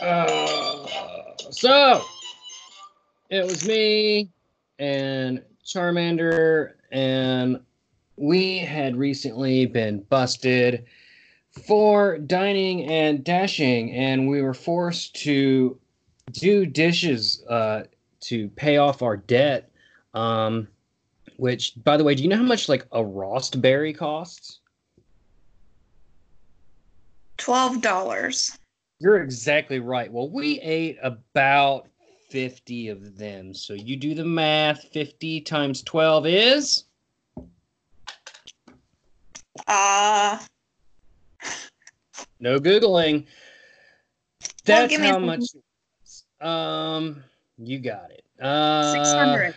Uh, 0.00 0.86
so 1.50 2.04
it 3.28 3.44
was 3.44 3.66
me 3.66 4.30
and 4.78 5.42
Charmander, 5.64 6.74
and 6.92 7.60
we 8.16 8.58
had 8.58 8.94
recently 8.94 9.66
been 9.66 10.02
busted 10.02 10.84
for 11.66 12.16
dining 12.16 12.84
and 12.84 13.24
dashing, 13.24 13.90
and 13.90 14.28
we 14.28 14.40
were 14.40 14.54
forced 14.54 15.16
to 15.24 15.76
do 16.30 16.64
dishes 16.64 17.42
uh, 17.48 17.82
to 18.20 18.48
pay 18.50 18.76
off 18.76 19.02
our 19.02 19.16
debt. 19.16 19.68
Um, 20.14 20.68
which, 21.40 21.72
by 21.84 21.96
the 21.96 22.04
way, 22.04 22.14
do 22.14 22.22
you 22.22 22.28
know 22.28 22.36
how 22.36 22.42
much 22.42 22.68
like 22.68 22.86
a 22.92 23.02
roast 23.02 23.62
berry 23.62 23.94
costs? 23.94 24.60
Twelve 27.38 27.80
dollars. 27.80 28.58
You're 28.98 29.22
exactly 29.22 29.80
right. 29.80 30.12
Well, 30.12 30.28
we 30.28 30.60
ate 30.60 30.98
about 31.02 31.88
50 32.28 32.88
of 32.88 33.16
them. 33.16 33.54
So 33.54 33.72
you 33.72 33.96
do 33.96 34.14
the 34.14 34.26
math 34.26 34.84
50 34.92 35.40
times 35.40 35.82
12 35.82 36.26
is? 36.26 36.84
Uh, 39.66 40.38
No 42.40 42.58
Googling. 42.58 43.24
That's 44.66 44.94
how 44.94 45.18
much. 45.18 45.44
Um, 46.42 47.24
you 47.56 47.78
got 47.78 48.10
it. 48.10 48.24
Uh, 48.38 48.92
six 48.92 49.12
hundred. 49.12 49.54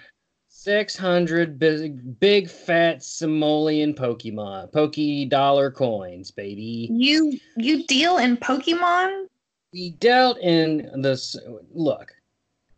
600 0.63 1.59
big, 1.59 2.19
big 2.19 2.49
fat 2.49 3.03
Simoleon 3.03 3.93
Pokemon. 3.93 4.71
Pokey 4.71 5.25
dollar 5.25 5.69
coins, 5.69 6.31
baby. 6.31 6.89
You 6.91 7.37
you 7.57 7.85
deal 7.85 8.17
in 8.17 8.37
Pokemon? 8.37 9.27
we 9.73 9.89
dealt 9.91 10.37
in 10.37 10.89
this 11.01 11.35
look 11.73 12.13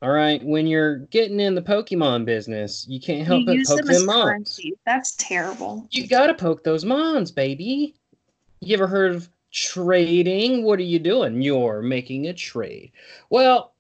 all 0.02 0.12
right 0.12 0.44
when 0.44 0.66
you're 0.66 1.00
getting 1.08 1.40
in 1.40 1.54
the 1.54 1.62
pokemon 1.62 2.26
business 2.26 2.86
you 2.88 3.00
can't 3.00 3.28
help 3.28 3.42
you 3.48 3.64
but 3.68 3.78
poke 3.78 3.86
them 3.86 4.06
mons. 4.06 4.60
That's 4.86 5.16
terrible. 5.18 5.88
you 5.92 6.08
gotta 6.08 6.34
poke 6.34 6.64
those 6.64 6.86
mons 6.86 7.32
baby 7.32 7.96
you 8.62 8.74
ever 8.74 8.88
heard 8.88 9.14
of 9.14 9.30
trading 9.52 10.64
what 10.64 10.80
are 10.80 10.84
you 10.84 11.00
doing 11.00 11.42
you're 11.42 11.82
making 11.82 12.28
a 12.28 12.34
trade 12.34 12.92
well 13.30 13.75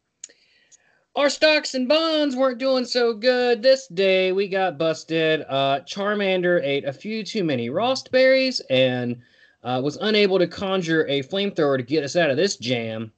our 1.15 1.29
stocks 1.29 1.73
and 1.73 1.87
bonds 1.87 2.35
weren't 2.35 2.57
doing 2.57 2.85
so 2.85 3.13
good 3.13 3.61
this 3.61 3.87
day 3.87 4.31
we 4.31 4.47
got 4.47 4.77
busted 4.77 5.41
uh 5.47 5.79
charmander 5.85 6.61
ate 6.63 6.85
a 6.85 6.93
few 6.93 7.23
too 7.23 7.43
many 7.43 7.69
rost 7.69 8.11
berries 8.11 8.59
and 8.69 9.21
uh, 9.65 9.81
was 9.83 9.97
unable 9.97 10.37
to 10.37 10.47
conjure 10.47 11.07
a 11.07 11.23
flamethrower 11.23 11.77
to 11.77 11.83
get 11.83 12.03
us 12.03 12.15
out 12.15 12.29
of 12.29 12.37
this 12.37 12.55
jam. 12.55 13.11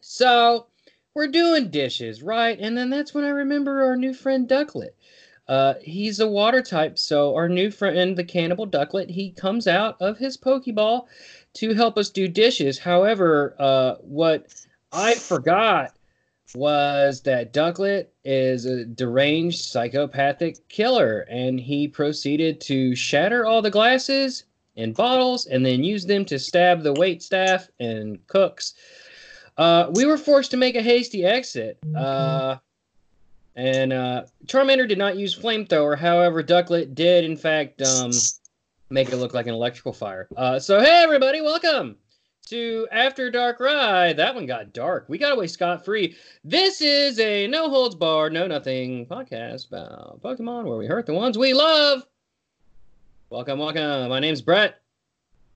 So 0.00 0.66
we're 1.14 1.28
doing 1.28 1.70
dishes, 1.70 2.22
right? 2.22 2.58
And 2.60 2.76
then 2.76 2.90
that's 2.90 3.14
when 3.14 3.24
I 3.24 3.30
remember 3.30 3.82
our 3.82 3.96
new 3.96 4.12
friend 4.12 4.46
Ducklett. 4.46 4.94
Uh, 5.48 5.74
he's 5.82 6.20
a 6.20 6.28
water 6.28 6.62
type, 6.62 6.98
so 6.98 7.34
our 7.34 7.48
new 7.48 7.70
friend, 7.70 8.16
the 8.16 8.22
cannibal 8.22 8.66
Ducklett, 8.66 9.10
he 9.10 9.30
comes 9.30 9.66
out 9.66 9.96
of 10.00 10.18
his 10.18 10.36
Pokeball 10.36 11.06
to 11.54 11.74
help 11.74 11.98
us 11.98 12.10
do 12.10 12.28
dishes. 12.28 12.78
However, 12.78 13.56
uh, 13.58 13.94
what 14.02 14.46
I 14.92 15.14
forgot 15.14 15.94
was 16.54 17.22
that 17.22 17.52
Ducklett 17.52 18.08
is 18.24 18.66
a 18.66 18.84
deranged 18.84 19.64
psychopathic 19.64 20.68
killer, 20.68 21.20
and 21.30 21.58
he 21.58 21.88
proceeded 21.88 22.60
to 22.62 22.94
shatter 22.94 23.46
all 23.46 23.62
the 23.62 23.70
glasses 23.70 24.44
and 24.76 24.94
bottles 24.94 25.46
and 25.46 25.64
then 25.64 25.84
use 25.84 26.04
them 26.06 26.24
to 26.26 26.38
stab 26.38 26.82
the 26.82 26.92
wait 26.94 27.22
staff 27.22 27.68
and 27.80 28.26
cooks. 28.26 28.74
Uh, 29.56 29.90
we 29.94 30.06
were 30.06 30.18
forced 30.18 30.50
to 30.50 30.56
make 30.56 30.76
a 30.76 30.82
hasty 30.82 31.24
exit. 31.24 31.78
Uh, 31.94 32.56
and 33.54 33.92
uh, 33.92 34.24
Charmander 34.46 34.88
did 34.88 34.98
not 34.98 35.16
use 35.16 35.38
flamethrower. 35.38 35.98
However, 35.98 36.42
Ducklett 36.42 36.94
did, 36.94 37.24
in 37.24 37.36
fact, 37.36 37.82
um, 37.82 38.10
make 38.88 39.10
it 39.10 39.16
look 39.16 39.34
like 39.34 39.46
an 39.46 39.54
electrical 39.54 39.92
fire. 39.92 40.26
Uh, 40.36 40.58
so, 40.58 40.80
hey, 40.80 41.02
everybody, 41.02 41.42
welcome 41.42 41.96
to 42.52 42.86
After 42.92 43.32
Darkrai. 43.32 44.14
That 44.14 44.34
one 44.34 44.44
got 44.44 44.74
dark. 44.74 45.06
We 45.08 45.16
got 45.16 45.32
away 45.32 45.46
scot 45.46 45.86
free. 45.86 46.14
This 46.44 46.82
is 46.82 47.18
a 47.18 47.46
no 47.46 47.70
holds 47.70 47.94
barred, 47.94 48.34
no 48.34 48.46
nothing 48.46 49.06
podcast 49.06 49.68
about 49.68 50.20
Pokemon 50.20 50.64
where 50.64 50.76
we 50.76 50.86
hurt 50.86 51.06
the 51.06 51.14
ones 51.14 51.38
we 51.38 51.54
love. 51.54 52.02
Welcome, 53.30 53.58
welcome. 53.58 54.10
My 54.10 54.20
name's 54.20 54.42
Brett. 54.42 54.82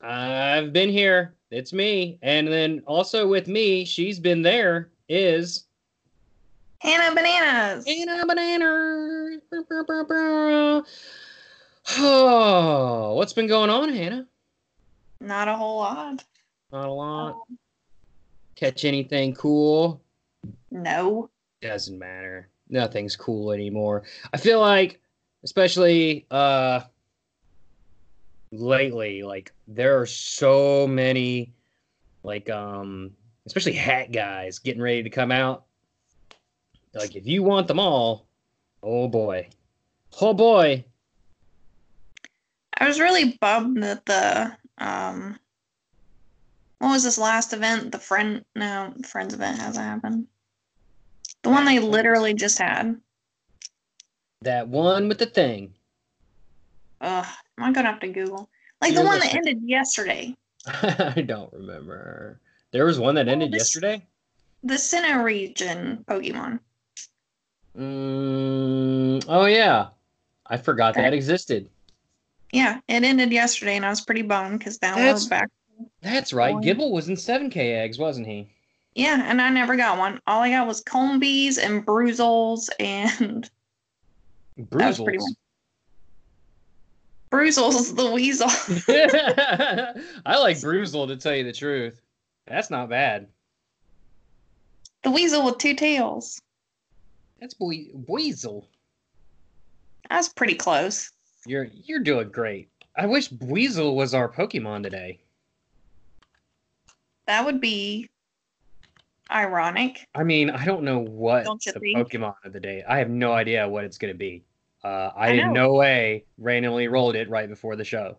I've 0.01 0.73
been 0.73 0.89
here. 0.89 1.35
It's 1.51 1.75
me. 1.75 2.19
And 2.23 2.49
then 2.49 2.83
also 2.87 3.29
with 3.29 3.47
me, 3.47 3.85
she's 3.85 4.19
been 4.19 4.41
there, 4.41 4.89
is 5.11 5.65
Hannah 6.79 7.15
Bananas. 7.15 7.87
Hannah 7.87 8.25
Banana. 8.27 9.39
Oh, 11.99 13.15
what's 13.15 13.33
been 13.33 13.47
going 13.47 13.71
on, 13.71 13.91
Hannah? 13.91 14.27
Not 15.21 15.47
a 15.47 15.55
whole 15.55 15.77
lot. 15.77 16.25
Not 16.72 16.87
a 16.87 16.91
lot. 16.91 17.37
Catch 18.56 18.84
anything 18.84 19.34
cool? 19.34 20.03
No. 20.71 21.31
Doesn't 21.60 21.99
matter. 21.99 22.49
Nothing's 22.69 23.16
cool 23.16 23.53
anymore. 23.53 24.03
I 24.32 24.37
feel 24.37 24.60
like, 24.60 25.00
especially 25.44 26.26
uh 26.31 26.81
lately, 28.50 29.22
like 29.22 29.53
there 29.69 30.00
are 30.00 30.06
so 30.06 30.87
many 30.87 31.53
like 32.22 32.50
um 32.50 33.12
especially 33.47 33.72
hat 33.72 34.10
guys 34.10 34.59
getting 34.59 34.82
ready 34.82 35.03
to 35.03 35.10
come 35.10 35.31
out. 35.31 35.65
Like 36.94 37.15
if 37.15 37.26
you 37.26 37.43
want 37.43 37.69
them 37.69 37.78
all, 37.78 38.26
oh 38.82 39.06
boy. 39.06 39.49
Oh 40.21 40.34
boy. 40.34 40.84
I 42.78 42.88
was 42.88 43.00
really 43.00 43.38
bummed 43.41 43.82
that 43.82 44.05
the 44.06 44.53
um 44.78 45.38
what 46.78 46.91
was 46.91 47.04
this 47.04 47.19
last 47.19 47.53
event? 47.53 47.92
The 47.92 47.98
friend 47.98 48.44
no, 48.54 48.92
friends 49.04 49.34
event 49.34 49.59
hasn't 49.59 49.84
happened. 49.84 50.26
The 51.42 51.50
one 51.50 51.64
they 51.64 51.78
literally 51.78 52.34
just 52.34 52.59
had. 52.59 53.00
That 54.42 54.69
one 54.69 55.09
with 55.09 55.19
the 55.19 55.26
thing. 55.26 55.75
Ugh, 57.00 57.26
I'm 57.59 57.72
gonna 57.72 57.91
have 57.91 58.00
to 58.00 58.09
Google. 58.09 58.48
Like 58.81 58.94
the 58.94 59.04
one 59.04 59.19
that 59.20 59.34
ended 59.34 59.60
yesterday. 59.64 60.37
I 60.66 61.25
don't 61.26 61.53
remember. 61.53 62.41
There 62.72 62.84
was 62.84 62.98
one 62.98 63.14
that 63.14 63.28
ended 63.28 63.53
yesterday. 63.53 64.04
The 64.64 64.75
Sinnoh 64.75 65.22
region 65.22 66.04
Pokemon. 66.08 66.60
Mm, 67.78 69.25
oh 69.28 69.47
yeah, 69.47 69.88
I 70.47 70.56
forgot 70.56 70.94
that 70.94 71.03
That- 71.03 71.14
existed. 71.14 71.70
Yeah, 72.53 72.81
it 72.88 73.03
ended 73.03 73.32
yesterday 73.32 73.76
and 73.76 73.84
I 73.84 73.91
was 73.91 74.00
pretty 74.00 74.22
bummed 74.22 74.58
because 74.58 74.78
that 74.78 74.97
That's- 74.97 75.25
we're 75.25 75.31
back. 75.31 75.48
That's 76.03 76.32
right. 76.32 76.54
Gible 76.56 76.91
was 76.92 77.09
in 77.09 77.16
seven 77.16 77.50
K 77.50 77.72
eggs, 77.75 77.98
wasn't 77.98 78.26
he? 78.26 78.48
Yeah, 78.94 79.22
and 79.26 79.42
I 79.42 79.50
never 79.50 79.76
got 79.76 79.98
one. 79.98 80.20
All 80.26 80.41
I 80.42 80.50
got 80.50 80.66
was 80.66 80.82
Combees 80.82 81.59
and 81.59 81.84
Bruisels 81.84 82.70
and 82.81 83.49
That 84.56 84.88
was 84.88 84.99
pretty 85.00 85.19
Bruisels. 85.19 85.37
Bruisels 87.31 87.94
the 87.94 88.11
weasel. 88.11 88.49
I 90.26 90.38
like 90.38 90.56
Bruisel 90.62 91.06
to 91.08 91.17
tell 91.17 91.34
you 91.34 91.44
the 91.44 91.52
truth. 91.52 92.00
That's 92.46 92.70
not 92.70 92.88
bad. 92.88 93.26
the 95.02 95.11
weasel 95.11 95.44
with 95.44 95.58
two 95.58 95.75
tails. 95.75 96.40
That's 97.40 97.55
Bwe- 97.55 97.90
Weasel. 98.08 98.67
That's 100.08 100.29
pretty 100.31 100.55
close. 100.55 101.11
You're 101.44 101.69
you're 101.84 102.00
doing 102.00 102.31
great. 102.31 102.70
I 102.96 103.05
wish 103.06 103.31
Weasel 103.32 103.94
was 103.94 104.14
our 104.14 104.29
Pokemon 104.29 104.84
today. 104.84 105.20
That 107.26 107.44
would 107.44 107.61
be 107.61 108.08
ironic. 109.31 110.06
I 110.14 110.23
mean, 110.23 110.50
I 110.50 110.64
don't 110.64 110.82
know 110.82 110.99
what 110.99 111.44
Don't 111.44 111.62
the 111.62 111.73
think? 111.73 111.99
Pokemon 111.99 112.34
of 112.44 112.52
the 112.52 112.61
day. 112.61 112.84
I 112.88 112.99
have 112.99 113.11
no 113.11 113.32
idea 113.32 113.69
what 113.69 113.84
it's 113.84 113.99
going 113.99 114.12
to 114.12 114.19
be. 114.19 114.44
Uh, 114.84 115.11
I, 115.17 115.28
I 115.28 115.31
in 115.31 115.52
no 115.52 115.73
way 115.73 116.25
randomly 116.38 116.87
rolled 116.87 117.17
it 117.17 117.28
right 117.28 117.49
before 117.49 117.75
the 117.75 117.84
show. 117.84 118.17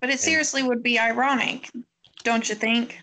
But 0.00 0.10
it 0.10 0.20
seriously 0.20 0.62
would 0.62 0.82
be 0.82 0.98
ironic, 0.98 1.70
don't 2.24 2.48
you 2.48 2.54
think? 2.54 2.98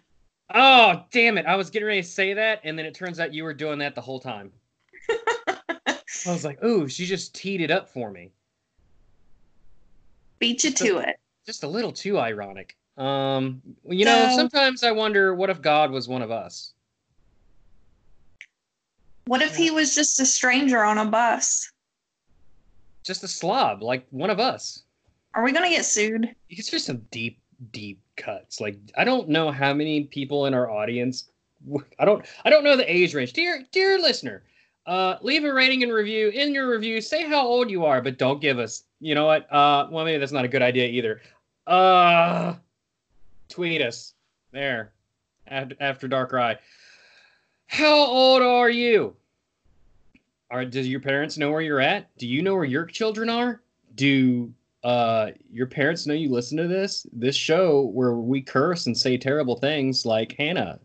Oh, 0.53 1.03
damn 1.11 1.37
it. 1.37 1.45
I 1.45 1.55
was 1.55 1.69
getting 1.69 1.87
ready 1.87 2.01
to 2.01 2.07
say 2.07 2.33
that, 2.33 2.61
and 2.63 2.77
then 2.77 2.85
it 2.85 2.95
turns 2.95 3.19
out 3.19 3.33
you 3.33 3.43
were 3.43 3.53
doing 3.53 3.79
that 3.79 3.95
the 3.95 4.01
whole 4.01 4.19
time. 4.19 4.51
I 5.87 5.99
was 6.25 6.43
like, 6.43 6.63
ooh, 6.63 6.89
she 6.89 7.05
just 7.05 7.35
teed 7.35 7.61
it 7.61 7.71
up 7.71 7.87
for 7.87 8.11
me. 8.11 8.31
Beat 10.39 10.63
you 10.63 10.71
to 10.71 10.97
it. 10.97 11.19
Just 11.45 11.63
a 11.63 11.67
little 11.67 11.91
too 11.91 12.17
ironic. 12.19 12.75
Um, 12.99 13.61
you 13.87 14.03
know, 14.05 14.27
So- 14.29 14.35
sometimes 14.35 14.83
I 14.83 14.91
wonder 14.91 15.33
what 15.33 15.49
if 15.49 15.61
God 15.61 15.89
was 15.89 16.07
one 16.07 16.21
of 16.21 16.31
us? 16.31 16.73
What 19.25 19.41
if 19.41 19.55
he 19.55 19.71
was 19.71 19.95
just 19.95 20.19
a 20.19 20.25
stranger 20.25 20.83
on 20.83 20.97
a 20.97 21.05
bus? 21.05 21.71
Just 23.03 23.23
a 23.23 23.27
slob, 23.27 23.81
like 23.81 24.05
one 24.09 24.29
of 24.29 24.39
us. 24.39 24.83
Are 25.33 25.43
we 25.43 25.51
gonna 25.51 25.69
get 25.69 25.85
sued? 25.85 26.35
These 26.49 26.73
are 26.73 26.79
some 26.79 26.97
deep, 27.11 27.39
deep 27.71 28.01
cuts. 28.17 28.59
Like 28.59 28.77
I 28.97 29.03
don't 29.03 29.29
know 29.29 29.51
how 29.51 29.73
many 29.73 30.05
people 30.05 30.47
in 30.47 30.53
our 30.53 30.69
audience. 30.69 31.29
I 31.99 32.05
don't. 32.05 32.25
I 32.43 32.49
don't 32.49 32.63
know 32.63 32.75
the 32.75 32.91
age 32.91 33.13
range. 33.13 33.33
Dear, 33.33 33.63
dear 33.71 33.99
listener, 33.99 34.43
uh, 34.87 35.17
leave 35.21 35.43
a 35.43 35.53
rating 35.53 35.83
and 35.83 35.93
review. 35.93 36.29
In 36.29 36.53
your 36.53 36.69
review, 36.71 36.99
say 36.99 37.27
how 37.27 37.45
old 37.45 37.69
you 37.69 37.85
are, 37.85 38.01
but 38.01 38.17
don't 38.17 38.41
give 38.41 38.57
us. 38.59 38.83
You 38.99 39.13
know 39.13 39.25
what? 39.25 39.51
Uh, 39.53 39.87
well, 39.91 40.05
maybe 40.05 40.17
that's 40.17 40.31
not 40.31 40.45
a 40.45 40.47
good 40.47 40.61
idea 40.61 40.87
either. 40.87 41.21
Uh, 41.67 42.55
tweet 43.59 43.81
us 43.81 44.13
there 44.53 44.93
after, 45.47 46.07
Dark 46.07 46.31
Ride. 46.31 46.59
How 47.67 47.93
old 47.93 48.41
are 48.41 48.69
you? 48.69 49.17
Are 50.49 50.63
does 50.63 50.87
your 50.87 51.01
parents 51.01 51.37
know 51.37 51.51
where 51.51 51.59
you're 51.59 51.81
at? 51.81 52.07
Do 52.17 52.25
you 52.25 52.41
know 52.41 52.55
where 52.55 52.63
your 52.63 52.85
children 52.85 53.27
are? 53.29 53.61
Do 53.95 54.53
uh 54.85 55.31
your 55.51 55.67
parents 55.67 56.07
know 56.07 56.13
you 56.13 56.29
listen 56.29 56.57
to 56.57 56.69
this 56.69 57.05
this 57.11 57.35
show 57.35 57.87
where 57.87 58.13
we 58.13 58.41
curse 58.41 58.85
and 58.85 58.97
say 58.97 59.17
terrible 59.17 59.57
things 59.57 60.05
like 60.05 60.37
Hannah? 60.37 60.79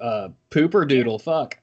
Uh, 0.00 0.30
pooper 0.50 0.88
doodle, 0.88 1.18
fuck. 1.18 1.58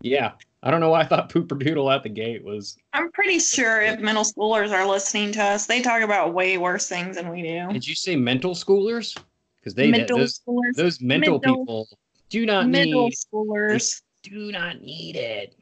Yeah, 0.00 0.34
I 0.64 0.70
don't 0.70 0.80
know 0.80 0.88
why 0.88 1.02
I 1.02 1.04
thought 1.04 1.28
pooper 1.32 1.62
doodle 1.62 1.90
at 1.90 2.02
the 2.02 2.08
gate 2.08 2.42
was. 2.42 2.76
I'm 2.94 3.12
pretty 3.12 3.38
sure 3.38 3.82
if 3.82 4.00
middle 4.00 4.24
schoolers 4.24 4.72
are 4.72 4.88
listening 4.88 5.30
to 5.32 5.42
us, 5.42 5.66
they 5.66 5.82
talk 5.82 6.00
about 6.02 6.32
way 6.32 6.56
worse 6.56 6.88
things 6.88 7.16
than 7.16 7.28
we 7.28 7.42
do. 7.42 7.68
Did 7.70 7.86
you 7.86 7.94
say 7.94 8.16
mental 8.16 8.54
schoolers? 8.54 9.16
Because 9.60 9.74
they 9.74 9.90
middle 9.90 10.18
those, 10.18 10.40
schoolers, 10.40 10.74
those 10.74 11.00
mental 11.00 11.38
Middle- 11.38 11.56
people 11.56 11.88
do 12.30 12.46
not 12.46 12.68
middle 12.68 13.04
need 13.04 13.14
schoolers. 13.14 14.02
do 14.22 14.50
not 14.50 14.80
need 14.80 15.16
it. 15.16 15.54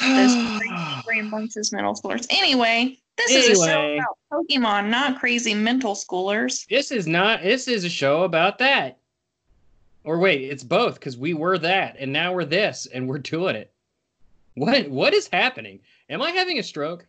Those 0.00 0.34
crazy 0.58 1.02
rambunctious 1.08 1.72
middle 1.72 1.94
schoolers. 1.94 2.26
Anyway, 2.30 2.98
this 3.16 3.30
is 3.32 3.60
a 3.60 3.66
show 3.66 3.94
about 3.94 4.18
Pokemon, 4.32 4.88
not 4.88 5.18
crazy 5.18 5.54
mental 5.54 5.94
schoolers. 5.94 6.66
this 6.68 6.92
is 6.92 7.06
not. 7.08 7.42
This 7.42 7.66
is 7.66 7.84
a 7.84 7.88
show 7.88 8.22
about 8.22 8.58
that. 8.58 8.98
Or 10.08 10.16
wait, 10.18 10.40
it's 10.50 10.64
both 10.64 10.94
because 10.94 11.18
we 11.18 11.34
were 11.34 11.58
that, 11.58 11.96
and 11.98 12.10
now 12.10 12.32
we're 12.32 12.46
this, 12.46 12.86
and 12.86 13.06
we're 13.06 13.18
doing 13.18 13.54
it. 13.56 13.70
What 14.54 14.88
what 14.88 15.12
is 15.12 15.28
happening? 15.30 15.80
Am 16.08 16.22
I 16.22 16.30
having 16.30 16.58
a 16.58 16.62
stroke 16.62 17.04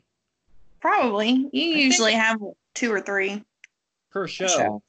Probably. 0.82 1.30
You 1.30 1.50
think- 1.50 1.78
usually 1.78 2.12
have 2.12 2.42
two 2.74 2.92
or 2.92 3.00
three 3.00 3.42
per 4.12 4.26
a 4.26 4.28
show? 4.28 4.48
show. 4.48 4.84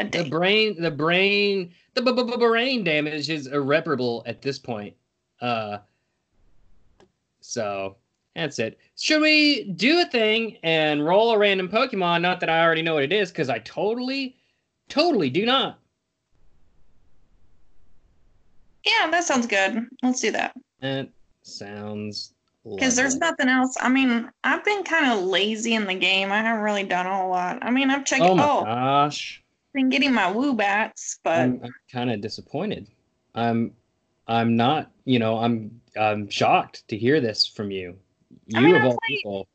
A 0.00 0.04
The 0.04 0.28
brain, 0.28 0.82
the 0.82 0.90
brain, 0.90 1.72
the 1.94 2.02
b- 2.02 2.12
b- 2.12 2.24
b- 2.24 2.36
brain 2.36 2.82
damage 2.82 3.30
is 3.30 3.46
irreparable 3.46 4.24
at 4.26 4.42
this 4.42 4.58
point. 4.58 4.96
Uh, 5.40 5.78
so 7.40 7.98
that's 8.34 8.58
it. 8.58 8.80
Should 8.96 9.22
we 9.22 9.62
do 9.74 10.00
a 10.00 10.06
thing 10.06 10.56
and 10.64 11.04
roll 11.04 11.30
a 11.30 11.38
random 11.38 11.68
Pokemon? 11.68 12.20
Not 12.20 12.40
that 12.40 12.50
I 12.50 12.64
already 12.64 12.82
know 12.82 12.94
what 12.94 13.04
it 13.04 13.12
is, 13.12 13.30
because 13.30 13.48
I 13.48 13.60
totally, 13.60 14.36
totally 14.88 15.30
do 15.30 15.46
not. 15.46 15.79
Yeah, 18.84 19.10
that 19.10 19.24
sounds 19.24 19.46
good. 19.46 19.86
Let's 20.02 20.20
do 20.20 20.30
that. 20.32 20.54
That 20.80 21.08
sounds. 21.42 22.32
Because 22.64 22.94
there's 22.94 23.16
nothing 23.16 23.48
else. 23.48 23.76
I 23.80 23.88
mean, 23.88 24.30
I've 24.44 24.64
been 24.64 24.82
kind 24.84 25.10
of 25.10 25.24
lazy 25.24 25.74
in 25.74 25.86
the 25.86 25.94
game. 25.94 26.30
I 26.30 26.42
haven't 26.42 26.62
really 26.62 26.84
done 26.84 27.06
a 27.06 27.16
whole 27.16 27.30
lot. 27.30 27.58
I 27.62 27.70
mean, 27.70 27.90
I've 27.90 28.04
checked. 28.04 28.22
Oh 28.22 28.32
Oh, 28.32 28.36
my 28.36 28.64
gosh, 28.64 29.42
been 29.72 29.88
getting 29.88 30.12
my 30.12 30.24
Woobats, 30.32 31.18
but 31.24 31.38
I'm, 31.40 31.60
I'm 31.64 31.74
kind 31.90 32.10
of 32.10 32.20
disappointed. 32.20 32.86
I'm, 33.34 33.72
I'm 34.28 34.56
not. 34.56 34.90
You 35.06 35.18
know, 35.18 35.38
I'm, 35.38 35.80
I'm 35.98 36.28
shocked 36.28 36.86
to 36.88 36.98
hear 36.98 37.20
this 37.20 37.46
from 37.46 37.70
you. 37.70 37.96
You 38.46 38.58
I 38.58 38.62
mean, 38.62 38.76
of 38.76 38.82
I 38.82 38.86
all 38.86 38.92
play- 38.92 39.16
people. 39.16 39.48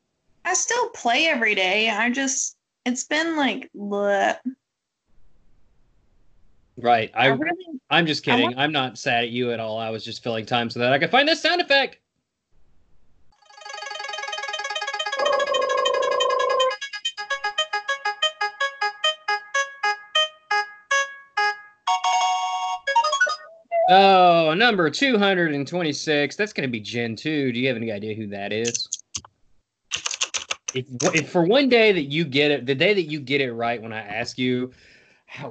I 0.44 0.54
still 0.54 0.88
play 0.90 1.26
every 1.26 1.54
day. 1.54 1.90
I 1.90 2.10
just 2.10 2.56
it's 2.84 3.04
been 3.04 3.36
like 3.36 3.70
bleh. 3.76 4.36
Right. 6.78 7.10
I 7.14 7.24
I 7.24 7.28
really 7.28 7.80
I'm 7.88 8.06
just 8.06 8.22
kidding. 8.22 8.42
want- 8.42 8.58
I'm 8.58 8.72
not 8.72 8.98
sad 8.98 9.24
at 9.24 9.30
you 9.30 9.52
at 9.52 9.60
all. 9.60 9.78
I 9.78 9.90
was 9.90 10.04
just 10.04 10.22
filling 10.22 10.44
time 10.44 10.68
so 10.68 10.78
that 10.80 10.92
I 10.92 10.98
could 10.98 11.10
find 11.10 11.26
this 11.26 11.40
sound 11.40 11.60
effect. 11.60 11.98
Oh, 23.88 24.52
number 24.56 24.90
226. 24.90 26.36
That's 26.36 26.52
going 26.52 26.68
to 26.68 26.72
be 26.72 26.80
Gen 26.80 27.14
2. 27.14 27.52
Do 27.52 27.60
you 27.60 27.68
have 27.68 27.76
any 27.76 27.92
idea 27.92 28.14
who 28.14 28.26
that 28.28 28.52
is? 28.52 28.88
If, 30.74 30.86
if 31.14 31.30
for 31.30 31.44
one 31.44 31.68
day 31.68 31.92
that 31.92 32.02
you 32.02 32.24
get 32.24 32.50
it, 32.50 32.66
the 32.66 32.74
day 32.74 32.94
that 32.94 33.04
you 33.04 33.20
get 33.20 33.40
it 33.40 33.52
right 33.52 33.80
when 33.80 33.92
I 33.92 34.00
ask 34.00 34.36
you 34.38 34.72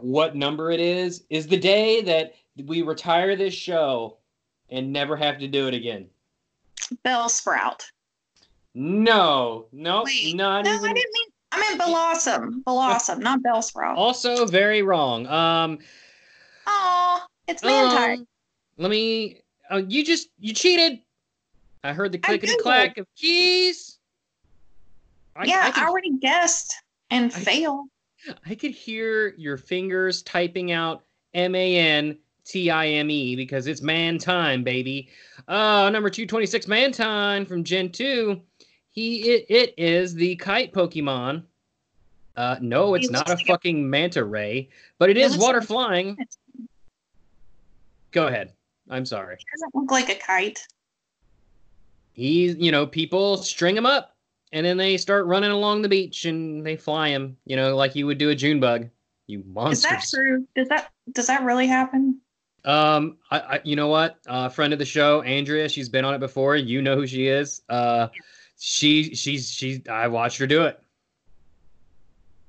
what 0.02 0.36
number 0.36 0.72
it 0.72 0.80
is, 0.80 1.24
is 1.30 1.48
the 1.48 1.58
day 1.58 2.02
that 2.02 2.34
we 2.66 2.82
retire 2.82 3.36
this 3.36 3.54
show 3.54 4.18
and 4.70 4.92
never 4.92 5.16
have 5.16 5.38
to 5.40 5.48
do 5.48 5.68
it 5.68 5.74
again. 5.74 6.08
Bellsprout. 7.06 7.84
No, 8.74 9.68
no, 9.72 10.04
Wait, 10.04 10.36
not 10.36 10.66
no, 10.66 10.72
I 10.72 10.94
didn't 10.94 10.96
mean 11.14 11.28
I 11.52 11.60
meant 11.60 11.78
Blossom. 11.80 12.62
Blossom, 12.66 13.20
not 13.22 13.40
Bellsprout. 13.42 13.96
Also, 13.96 14.46
very 14.46 14.82
wrong. 14.82 15.26
Um, 15.28 15.80
Oh, 16.68 17.22
it's 17.48 17.64
Mantine. 17.64 18.20
um, 18.22 18.28
let 18.78 18.90
me. 18.92 19.42
Uh, 19.72 19.78
you 19.88 20.04
just 20.04 20.30
you 20.40 20.54
cheated. 20.54 21.00
I 21.84 21.94
heard 21.94 22.12
the 22.12 22.18
I 22.24 22.28
clickety 22.28 22.54
did. 22.54 22.60
clack 22.62 22.98
of 22.98 23.08
keys. 23.16 24.00
I, 25.36 25.46
yeah, 25.46 25.72
I 25.76 25.84
I, 25.84 25.88
already 25.88 26.18
guessed 26.18 26.74
and 27.12 27.26
I- 27.26 27.30
failed. 27.40 27.88
I 28.46 28.56
could 28.56 28.72
hear 28.72 29.34
your 29.38 29.58
fingers 29.58 30.22
typing 30.24 30.72
out 30.72 31.04
M 31.34 31.56
A 31.56 31.78
N 31.78 32.18
T 32.46 32.70
I 32.70 32.88
M 32.88 33.10
E 33.10 33.36
because 33.36 33.68
it's 33.68 33.82
man 33.82 34.18
time, 34.18 34.64
baby. 34.64 35.10
Uh, 35.48 35.90
number 35.92 36.10
226, 36.10 36.68
Mantine 36.68 37.46
from 37.46 37.64
Gen 37.64 37.92
2. 37.92 38.40
He 38.92 39.22
it, 39.24 39.46
it 39.50 39.74
is 39.78 40.14
the 40.14 40.36
kite 40.38 40.74
Pokemon. 40.74 41.44
Uh, 42.38 42.58
no, 42.62 42.96
it's 42.96 43.10
not 43.10 43.28
a 43.30 43.34
like 43.34 43.42
a- 43.44 43.46
fucking 43.46 43.90
manta 43.90 44.24
ray, 44.24 44.70
but 44.98 45.10
it 45.10 45.18
He 45.18 45.38
water 45.38 45.58
like 45.60 45.64
a- 45.64 45.68
flying. 45.68 46.18
Go 48.12 48.28
ahead. 48.28 48.54
I'm 48.90 49.06
sorry. 49.06 49.38
doesn't 49.54 49.76
look 49.76 49.92
like 49.92 50.10
a 50.10 50.16
kite. 50.16 50.60
He's, 52.14 52.56
you 52.56 52.72
know, 52.72 52.86
people 52.88 53.38
string 53.38 53.76
him 53.76 53.86
up 53.86 54.15
and 54.52 54.66
then 54.66 54.78
they 54.78 54.98
start 54.98 55.26
running 55.26 55.52
along 55.52 55.82
the 55.82 55.90
beach 55.90 56.26
and 56.26 56.66
they 56.66 56.76
fly 56.76 57.10
him, 57.10 57.38
you 57.46 57.56
know, 57.56 57.76
like 57.76 57.96
you 57.96 58.06
would 58.06 58.18
do 58.18 58.30
a 58.30 58.36
June 58.36 58.60
bug. 58.60 58.90
You 59.28 59.44
monster. 59.48 59.96
Is 59.96 60.12
that 60.12 60.18
true? 60.18 60.48
Does 60.56 60.70
that 60.70 60.92
does 61.14 61.28
that 61.28 61.44
really 61.44 61.68
happen? 61.68 62.20
Um, 62.64 63.18
I, 63.32 63.40
I 63.40 63.62
you 63.64 63.76
know 63.76 63.88
what? 63.88 64.20
Uh, 64.28 64.50
friend 64.50 64.74
of 64.74 64.80
the 64.80 64.86
show, 64.86 65.22
Andrea. 65.22 65.68
She's 65.70 65.90
been 65.90 66.06
on 66.06 66.14
it 66.14 66.20
before. 66.20 66.56
You 66.56 66.82
know 66.82 66.96
who 66.96 67.08
she 67.08 67.28
is. 67.28 67.62
Uh, 67.70 68.08
she 68.60 69.16
she's 69.16 69.52
she. 69.52 69.84
I 69.90 70.08
watched 70.08 70.38
her 70.38 70.48
do 70.48 70.64
it. 70.64 70.80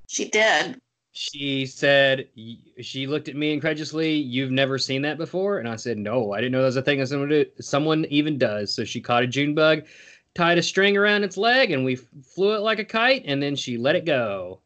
She 0.07 0.29
did. 0.29 0.79
She 1.11 1.65
said 1.65 2.27
she 2.79 3.07
looked 3.07 3.27
at 3.27 3.35
me 3.35 3.51
incredulously. 3.51 4.13
You've 4.13 4.51
never 4.51 4.77
seen 4.77 5.01
that 5.01 5.17
before, 5.17 5.57
and 5.57 5.67
I 5.67 5.75
said 5.75 5.97
no. 5.97 6.33
I 6.33 6.37
didn't 6.37 6.51
know 6.51 6.59
that 6.59 6.65
was 6.65 6.75
a 6.75 6.81
thing 6.83 6.99
that 6.99 7.07
someone 7.07 7.29
do, 7.29 7.45
someone 7.59 8.05
even 8.09 8.37
does. 8.37 8.71
So 8.71 8.83
she 8.83 9.01
caught 9.01 9.23
a 9.23 9.27
June 9.27 9.55
bug, 9.55 9.83
tied 10.37 10.59
a 10.59 10.63
string 10.63 10.95
around 10.95 11.23
its 11.23 11.35
leg, 11.35 11.71
and 11.71 11.83
we 11.83 11.95
flew 11.95 12.53
it 12.55 12.59
like 12.59 12.77
a 12.77 12.85
kite, 12.85 13.23
and 13.25 13.41
then 13.41 13.55
she 13.55 13.75
let 13.75 13.95
it 13.95 14.05
go. 14.05 14.59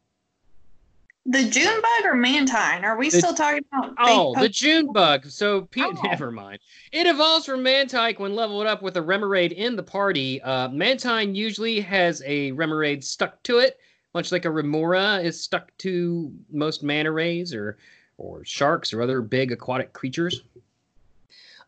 The 1.24 1.44
June 1.44 1.80
bug 1.80 2.04
or 2.04 2.14
Mantine? 2.14 2.84
Are 2.84 2.98
we 2.98 3.08
The- 3.08 3.18
still 3.18 3.32
talking 3.32 3.64
about? 3.72 3.94
Oh, 3.98 4.34
the 4.38 4.48
June 4.48 4.92
bug. 4.92 5.26
So, 5.30 5.62
P- 5.62 5.82
Oh. 5.82 5.92
never 6.04 6.30
mind. 6.30 6.58
It 6.90 7.06
evolves 7.06 7.46
from 7.46 7.60
Mantyke 7.64 8.18
when 8.18 8.34
leveled 8.34 8.66
up 8.66 8.82
with 8.82 8.96
a 8.96 9.00
Remoraid 9.00 9.52
in 9.52 9.74
the 9.76 9.82
party. 9.84 10.42
Uh, 10.42 10.68
Mantine 10.68 11.34
usually 11.34 11.80
has 11.80 12.22
a 12.26 12.52
Remoraid 12.52 13.02
stuck 13.04 13.42
to 13.44 13.58
it, 13.60 13.78
much 14.14 14.30
like 14.32 14.44
a 14.44 14.50
Remora 14.50 15.20
is 15.22 15.40
stuck 15.40 15.74
to 15.78 16.30
most 16.50 16.82
manta 16.82 17.10
rays 17.10 17.54
or 17.54 17.78
or 18.18 18.44
sharks 18.44 18.92
or 18.92 19.00
other 19.00 19.20
big 19.22 19.50
aquatic 19.52 19.92
creatures. 19.94 20.42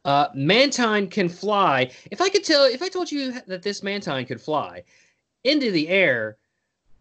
Uh, 0.05 0.29
Mantine 0.35 1.09
can 1.09 1.29
fly. 1.29 1.91
If 2.11 2.21
I 2.21 2.29
could 2.29 2.45
tell, 2.45 2.65
if 2.65 2.83
I 2.83 2.89
told 2.89 3.11
you 3.11 3.41
that 3.47 3.63
this 3.63 3.83
Mantine 3.83 4.27
could 4.27 4.41
fly 4.41 4.83
into 5.45 5.71
the 5.71 5.89
air, 5.89 6.37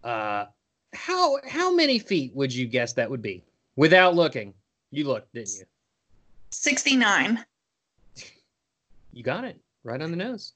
uh, 0.04 0.46
how 0.94 1.38
how 1.48 1.74
many 1.74 2.00
feet 2.00 2.34
would 2.36 2.54
you 2.54 2.66
guess 2.66 2.94
that 2.94 3.10
would 3.10 3.22
be 3.22 3.44
without 3.76 4.16
looking? 4.16 4.54
You 4.92 5.06
looked, 5.06 5.34
didn't 5.34 5.56
you? 5.58 5.66
69. 6.52 7.44
You 9.12 9.24
got 9.24 9.44
it 9.44 9.60
right 9.84 10.02
on 10.02 10.12
the 10.12 10.18
nose. 10.18 10.54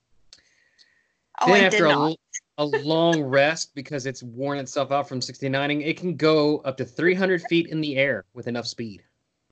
Oh, 1.41 1.47
then 1.47 1.55
I 1.55 1.69
did 1.69 1.73
after 1.73 1.85
a, 1.85 1.89
not. 1.89 2.09
l- 2.09 2.17
a 2.59 2.65
long 2.65 3.21
rest, 3.21 3.75
because 3.75 4.05
it's 4.05 4.23
worn 4.23 4.57
itself 4.57 4.91
out 4.91 5.07
from 5.07 5.19
69ing, 5.19 5.85
it 5.85 5.97
can 5.97 6.15
go 6.15 6.59
up 6.59 6.77
to 6.77 6.85
300 6.85 7.41
feet 7.43 7.67
in 7.67 7.81
the 7.81 7.97
air 7.97 8.25
with 8.33 8.47
enough 8.47 8.65
speed. 8.65 9.03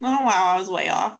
Oh 0.01 0.23
wow, 0.23 0.55
I 0.55 0.59
was 0.59 0.69
way 0.69 0.89
off. 0.89 1.17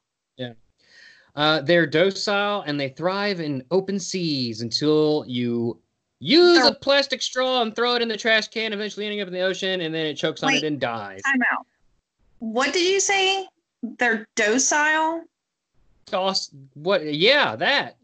Uh, 1.35 1.61
they're 1.61 1.85
docile 1.85 2.61
and 2.61 2.79
they 2.79 2.89
thrive 2.89 3.41
in 3.41 3.63
open 3.71 3.99
seas 3.99 4.61
until 4.61 5.25
you 5.27 5.77
use 6.19 6.65
a 6.65 6.73
plastic 6.73 7.21
straw 7.21 7.61
and 7.61 7.75
throw 7.75 7.95
it 7.95 8.01
in 8.01 8.07
the 8.07 8.15
trash 8.15 8.47
can, 8.47 8.71
eventually 8.71 9.05
ending 9.05 9.21
up 9.21 9.27
in 9.27 9.33
the 9.33 9.41
ocean, 9.41 9.81
and 9.81 9.93
then 9.93 10.05
it 10.05 10.15
chokes 10.15 10.43
on 10.43 10.53
it 10.53 10.63
and 10.63 10.79
dies. 10.79 11.21
Time 11.23 11.41
out. 11.51 11.65
What 12.39 12.73
did 12.73 12.87
you 12.87 12.99
say? 12.99 13.47
They're 13.99 14.25
docile? 14.35 15.23
Toss 16.05 16.51
what? 16.73 17.03
Yeah, 17.13 17.55
that. 17.57 17.97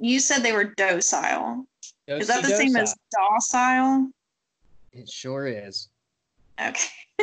You 0.00 0.18
said 0.20 0.40
they 0.40 0.52
were 0.52 0.64
docile. 0.64 1.66
Is 2.08 2.26
that 2.26 2.42
the 2.42 2.48
same 2.48 2.76
as 2.76 2.94
docile? 3.12 4.10
It 4.92 5.08
sure 5.08 5.46
is. 5.46 5.88
Okay. 6.60 6.88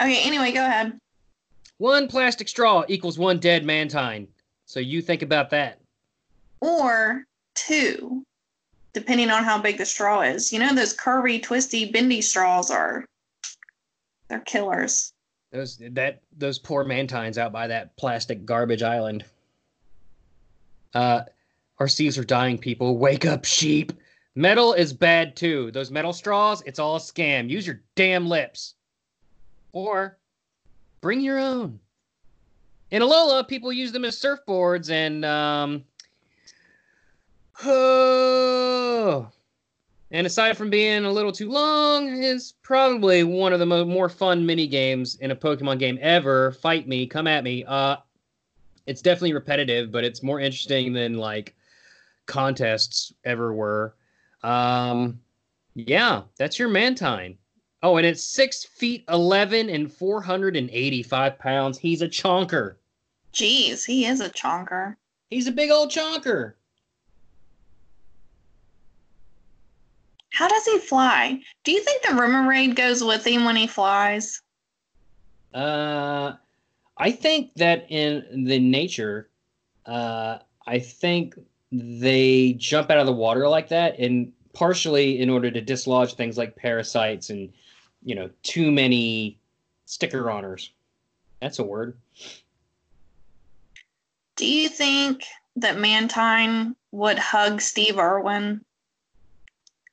okay, 0.00 0.22
anyway, 0.22 0.52
go 0.52 0.64
ahead. 0.64 0.98
One 1.78 2.08
plastic 2.08 2.48
straw 2.48 2.84
equals 2.88 3.18
one 3.18 3.38
dead 3.38 3.64
mantine. 3.64 4.28
So 4.64 4.80
you 4.80 5.02
think 5.02 5.22
about 5.22 5.50
that. 5.50 5.78
Or 6.60 7.24
two, 7.54 8.24
depending 8.92 9.30
on 9.30 9.44
how 9.44 9.60
big 9.60 9.78
the 9.78 9.84
straw 9.84 10.22
is. 10.22 10.52
You 10.52 10.58
know 10.58 10.74
those 10.74 10.96
curvy, 10.96 11.42
twisty, 11.42 11.90
bendy 11.90 12.22
straws 12.22 12.70
are 12.70 13.04
they're 14.28 14.40
killers. 14.40 15.12
Those 15.52 15.80
that 15.90 16.22
those 16.36 16.58
poor 16.58 16.84
mantines 16.84 17.38
out 17.38 17.52
by 17.52 17.66
that 17.68 17.96
plastic 17.96 18.44
garbage 18.44 18.82
island. 18.82 19.24
Uh, 20.94 21.22
our 21.78 21.88
seas 21.88 22.16
are 22.16 22.24
dying. 22.24 22.56
People, 22.58 22.96
wake 22.96 23.26
up, 23.26 23.44
sheep. 23.44 23.92
Metal 24.34 24.72
is 24.72 24.92
bad 24.92 25.36
too. 25.36 25.70
Those 25.70 25.90
metal 25.90 26.12
straws, 26.12 26.62
it's 26.66 26.78
all 26.78 26.96
a 26.96 27.00
scam. 27.00 27.48
Use 27.48 27.66
your 27.66 27.82
damn 27.94 28.28
lips, 28.28 28.74
or 29.72 30.18
bring 31.06 31.20
your 31.20 31.38
own. 31.38 31.78
In 32.90 33.00
Alola, 33.00 33.46
people 33.46 33.72
use 33.72 33.92
them 33.92 34.04
as 34.04 34.16
surfboards, 34.16 34.90
and 34.90 35.24
um, 35.24 35.84
oh, 37.64 39.30
and 40.10 40.26
aside 40.26 40.56
from 40.56 40.68
being 40.68 41.04
a 41.04 41.12
little 41.12 41.30
too 41.30 41.48
long, 41.48 42.08
is 42.08 42.54
probably 42.60 43.22
one 43.22 43.52
of 43.52 43.60
the 43.60 43.66
mo- 43.66 43.84
more 43.84 44.08
fun 44.08 44.44
mini 44.44 44.66
games 44.66 45.14
in 45.20 45.30
a 45.30 45.36
Pokemon 45.36 45.78
game 45.78 45.96
ever. 46.02 46.50
Fight 46.50 46.88
me, 46.88 47.06
come 47.06 47.28
at 47.28 47.44
me. 47.44 47.64
Uh, 47.64 47.98
it's 48.86 49.00
definitely 49.00 49.34
repetitive, 49.34 49.92
but 49.92 50.02
it's 50.02 50.24
more 50.24 50.40
interesting 50.40 50.92
than 50.92 51.18
like 51.18 51.54
contests 52.26 53.12
ever 53.24 53.54
were. 53.54 53.94
Um, 54.42 55.20
yeah, 55.76 56.22
that's 56.36 56.58
your 56.58 56.68
Mantine. 56.68 57.38
Oh, 57.82 57.98
and 57.98 58.06
it's 58.06 58.24
six 58.24 58.64
feet 58.64 59.04
eleven 59.08 59.68
and 59.68 59.92
four 59.92 60.22
hundred 60.22 60.56
and 60.56 60.70
eighty-five 60.70 61.38
pounds. 61.38 61.78
He's 61.78 62.02
a 62.02 62.08
chonker. 62.08 62.76
Jeez, 63.32 63.84
he 63.84 64.06
is 64.06 64.20
a 64.20 64.30
chonker. 64.30 64.96
He's 65.30 65.46
a 65.46 65.52
big 65.52 65.70
old 65.70 65.90
chonker. 65.90 66.54
How 70.32 70.48
does 70.48 70.64
he 70.64 70.78
fly? 70.78 71.40
Do 71.64 71.72
you 71.72 71.82
think 71.82 72.02
the 72.02 72.08
Remoraid 72.08 72.76
goes 72.76 73.04
with 73.04 73.26
him 73.26 73.44
when 73.44 73.56
he 73.56 73.66
flies? 73.66 74.42
Uh, 75.54 76.32
I 76.98 77.10
think 77.10 77.54
that 77.54 77.86
in 77.90 78.44
the 78.44 78.58
nature, 78.58 79.28
uh, 79.86 80.38
I 80.66 80.78
think 80.78 81.38
they 81.72 82.54
jump 82.54 82.90
out 82.90 82.98
of 82.98 83.06
the 83.06 83.12
water 83.12 83.48
like 83.48 83.68
that, 83.68 83.98
and 83.98 84.32
partially 84.52 85.20
in 85.20 85.30
order 85.30 85.50
to 85.50 85.60
dislodge 85.60 86.14
things 86.14 86.36
like 86.36 86.56
parasites 86.56 87.30
and 87.30 87.52
you 88.06 88.14
know 88.14 88.30
too 88.42 88.70
many 88.70 89.38
sticker 89.84 90.30
honors. 90.30 90.70
That's 91.42 91.58
a 91.58 91.64
word. 91.64 91.98
Do 94.36 94.46
you 94.46 94.68
think 94.68 95.24
that 95.56 95.78
Mantine 95.78 96.76
would 96.92 97.18
hug 97.18 97.60
Steve 97.60 97.98
Irwin 97.98 98.64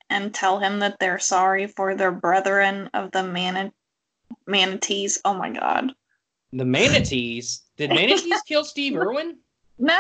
and 0.10 0.34
tell 0.34 0.60
him 0.60 0.80
that 0.80 1.00
they're 1.00 1.20
sorry 1.20 1.66
for 1.66 1.96
their 1.96 2.12
brethren 2.12 2.90
of 2.94 3.12
the 3.12 3.24
man- 3.24 3.72
manatees? 4.46 5.20
Oh 5.26 5.34
my 5.34 5.50
god. 5.50 5.92
The 6.52 6.66
manatees. 6.66 7.64
Did 7.78 7.90
manatees 7.90 8.42
kill 8.48 8.64
Steve 8.64 8.96
Irwin? 8.96 9.38
No. 9.80 10.00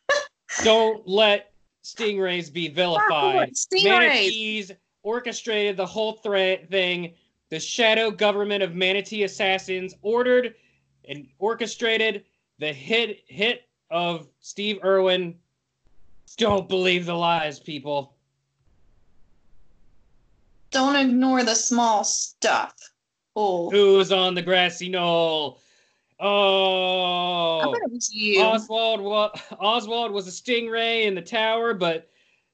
Don't 0.64 1.08
let 1.08 1.52
stingrays 1.82 2.52
be 2.52 2.68
vilified. 2.68 3.54
Stingrays. 3.54 3.84
Manatees 3.84 4.72
orchestrated 5.02 5.78
the 5.78 5.86
whole 5.86 6.12
threat 6.12 6.68
thing. 6.68 7.14
The 7.50 7.60
shadow 7.60 8.10
government 8.10 8.62
of 8.62 8.74
manatee 8.74 9.24
assassins 9.24 9.94
ordered 10.02 10.54
and 11.08 11.26
orchestrated 11.38 12.24
the 12.58 12.72
hit 12.72 13.20
hit 13.26 13.62
of 13.90 14.28
Steve 14.40 14.78
Irwin. 14.84 15.34
Don't 16.36 16.68
believe 16.68 17.06
the 17.06 17.14
lies, 17.14 17.58
people. 17.58 18.14
Don't 20.70 20.96
ignore 20.96 21.44
the 21.44 21.54
small 21.54 22.04
stuff. 22.04 22.74
Oh. 23.34 23.70
Who's 23.70 24.12
on 24.12 24.34
the 24.34 24.42
grassy 24.42 24.88
knoll? 24.88 25.60
Oh, 26.20 27.72
bet 27.72 27.82
it 27.84 27.92
was 27.92 28.12
you. 28.12 28.42
Oswald. 28.42 29.00
wa- 29.00 29.30
Oswald 29.60 30.10
was 30.10 30.26
a 30.26 30.30
stingray 30.30 31.04
in 31.04 31.14
the 31.14 31.22
tower, 31.22 31.72
but 31.72 32.10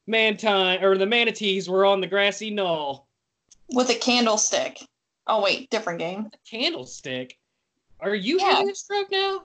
Mantine 0.06 0.82
or 0.84 0.98
the 0.98 1.06
manatees 1.06 1.68
were 1.68 1.86
on 1.86 2.00
the 2.00 2.06
grassy 2.06 2.50
knoll. 2.50 3.08
With 3.72 3.90
a 3.90 3.94
candlestick. 3.94 4.78
Oh 5.26 5.42
wait, 5.42 5.70
different 5.70 5.98
game. 5.98 6.30
Candlestick. 6.48 7.36
Are 8.00 8.14
you 8.14 8.38
Yeah. 8.38 8.50
having 8.50 8.70
a 8.70 8.74
stroke 8.74 9.10
now? 9.10 9.44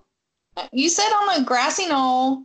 Uh, 0.58 0.68
you 0.72 0.90
said 0.90 1.10
on 1.10 1.40
the 1.40 1.46
grassy 1.46 1.88
knoll. 1.88 2.44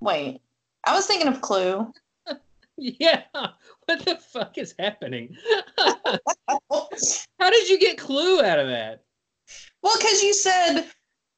Wait, 0.00 0.40
I 0.84 0.94
was 0.94 1.06
thinking 1.06 1.28
of 1.28 1.40
Clue. 1.40 1.92
Yeah. 2.78 3.22
What 3.32 4.04
the 4.04 4.16
fuck 4.16 4.58
is 4.58 4.74
happening? 4.78 5.34
How 5.78 7.50
did 7.50 7.70
you 7.70 7.78
get 7.78 7.96
Clue 7.96 8.42
out 8.42 8.58
of 8.58 8.68
that? 8.68 9.02
Well, 9.82 9.96
because 9.96 10.22
you 10.22 10.34
said 10.34 10.84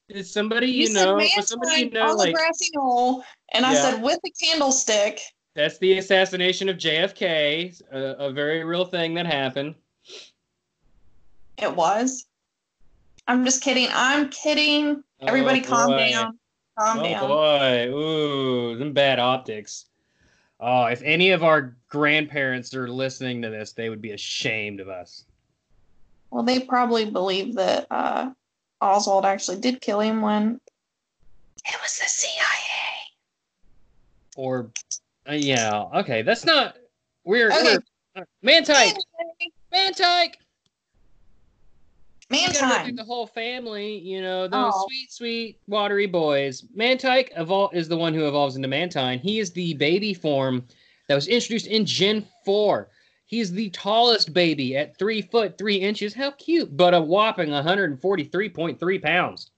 Is 0.08 0.32
somebody 0.32 0.66
you, 0.66 0.88
you, 0.88 0.94
know? 0.94 1.20
somebody 1.42 1.82
you 1.82 1.90
know? 1.90 2.10
on 2.10 2.16
the 2.16 2.32
grassy 2.32 2.70
knoll, 2.74 3.22
and 3.52 3.64
I 3.64 3.74
said 3.74 4.02
with 4.02 4.18
a 4.26 4.30
candlestick. 4.44 5.20
That's 5.54 5.78
the 5.78 5.98
assassination 5.98 6.68
of 6.68 6.76
JFK, 6.76 7.80
a, 7.92 8.26
a 8.26 8.32
very 8.32 8.64
real 8.64 8.84
thing 8.84 9.14
that 9.14 9.26
happened. 9.26 9.74
It 11.56 11.74
was. 11.74 12.26
I'm 13.26 13.44
just 13.44 13.62
kidding. 13.62 13.88
I'm 13.92 14.28
kidding. 14.30 15.02
Everybody, 15.20 15.62
Oh, 15.64 15.68
calm 15.68 15.90
boy. 15.90 16.10
down. 16.10 16.38
Calm 16.78 16.98
oh 17.00 17.02
down. 17.02 17.28
boy, 17.28 17.88
ooh, 17.92 18.78
them 18.78 18.92
bad 18.92 19.18
optics. 19.18 19.86
Oh, 20.60 20.84
if 20.84 21.02
any 21.02 21.30
of 21.30 21.42
our 21.44 21.76
grandparents 21.88 22.74
are 22.74 22.88
listening 22.88 23.42
to 23.42 23.50
this, 23.50 23.72
they 23.72 23.88
would 23.90 24.00
be 24.00 24.12
ashamed 24.12 24.80
of 24.80 24.88
us. 24.88 25.24
Well, 26.30 26.42
they 26.44 26.60
probably 26.60 27.10
believe 27.10 27.54
that 27.56 27.86
uh, 27.90 28.30
Oswald 28.80 29.24
actually 29.24 29.60
did 29.60 29.80
kill 29.80 30.00
him 30.00 30.20
when 30.20 30.60
it 31.64 31.76
was 31.82 31.98
the 31.98 32.04
CIA. 32.06 32.44
Or, 34.36 34.70
uh, 35.28 35.32
yeah, 35.32 35.82
okay, 35.96 36.22
that's 36.22 36.44
not. 36.44 36.76
We're, 37.24 37.50
Okay. 37.52 37.76
we're 38.16 38.22
uh, 38.22 38.24
Mantyke, 38.44 38.94
Mantyke. 39.74 40.34
Man 42.30 42.40
You 42.40 42.46
gotta 42.48 42.58
go 42.60 42.68
through 42.68 42.86
time. 42.88 42.96
the 42.96 43.04
whole 43.04 43.26
family, 43.26 43.98
you 43.98 44.20
know, 44.20 44.46
those 44.48 44.72
Oh. 44.76 44.86
sweet, 44.86 45.10
sweet, 45.12 45.60
watery 45.66 46.06
boys. 46.06 46.62
Mantyke 46.76 47.32
evol- 47.34 47.72
is 47.72 47.88
the 47.88 47.96
one 47.96 48.12
who 48.12 48.28
evolves 48.28 48.54
into 48.56 48.68
Mantine. 48.68 49.18
He 49.18 49.38
is 49.38 49.50
the 49.52 49.72
baby 49.74 50.12
form 50.12 50.66
that 51.08 51.14
was 51.14 51.26
introduced 51.26 51.66
in 51.68 51.86
Gen 51.86 52.26
4. 52.44 52.90
He 53.24 53.40
is 53.40 53.50
the 53.52 53.70
tallest 53.70 54.34
baby 54.34 54.76
at 54.76 54.98
three 54.98 55.22
foot 55.22 55.56
three 55.56 55.76
inches. 55.76 56.12
How 56.12 56.30
cute, 56.32 56.76
but 56.76 56.92
a 56.92 57.00
whopping 57.00 57.48
143.3 57.50 58.98
pounds. 59.02 59.50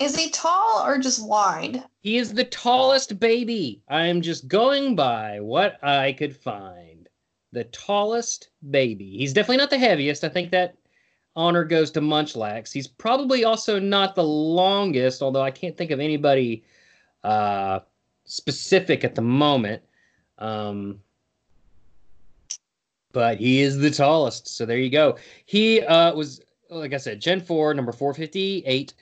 Is 0.00 0.16
he 0.16 0.30
tall 0.30 0.82
or 0.82 0.98
just 0.98 1.24
wide? 1.24 1.84
He 2.00 2.16
is 2.16 2.32
the 2.32 2.44
tallest 2.44 3.20
baby. 3.20 3.82
I 3.86 4.06
am 4.06 4.22
just 4.22 4.48
going 4.48 4.96
by 4.96 5.40
what 5.40 5.82
I 5.84 6.12
could 6.14 6.34
find. 6.34 7.06
The 7.52 7.64
tallest 7.64 8.48
baby. 8.70 9.18
He's 9.18 9.34
definitely 9.34 9.58
not 9.58 9.68
the 9.68 9.78
heaviest. 9.78 10.24
I 10.24 10.30
think 10.30 10.50
that 10.50 10.76
honor 11.36 11.64
goes 11.64 11.90
to 11.90 12.00
Munchlax. 12.00 12.72
He's 12.72 12.86
probably 12.88 13.44
also 13.44 13.78
not 13.78 14.14
the 14.14 14.24
longest, 14.24 15.20
although 15.20 15.42
I 15.42 15.50
can't 15.50 15.76
think 15.76 15.90
of 15.90 16.00
anybody 16.00 16.64
uh, 17.22 17.80
specific 18.24 19.04
at 19.04 19.14
the 19.14 19.22
moment. 19.22 19.82
Um, 20.38 21.00
but 23.12 23.36
he 23.36 23.60
is 23.60 23.76
the 23.76 23.90
tallest. 23.90 24.48
So 24.48 24.64
there 24.64 24.78
you 24.78 24.88
go. 24.88 25.18
He 25.44 25.82
uh, 25.82 26.14
was, 26.14 26.40
like 26.70 26.94
I 26.94 26.98
said, 26.98 27.20
Gen 27.20 27.42
4, 27.42 27.74
number 27.74 27.92
458. 27.92 28.94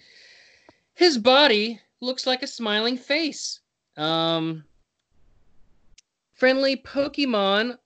His 0.99 1.17
body 1.17 1.81
looks 2.01 2.27
like 2.27 2.43
a 2.43 2.49
smiling 2.49 2.97
face. 2.97 3.61
Um, 3.97 4.65
friendly 6.35 6.75
Pokemon. 6.75 7.79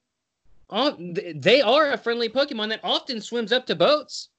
Uh, 0.71 0.93
they 1.35 1.61
are 1.61 1.93
a 1.93 1.99
friendly 1.99 2.31
Pokemon 2.31 2.71
that 2.71 2.81
often 2.83 3.21
swims 3.21 3.53
up 3.53 3.67
to 3.67 3.75
boats. 3.75 4.31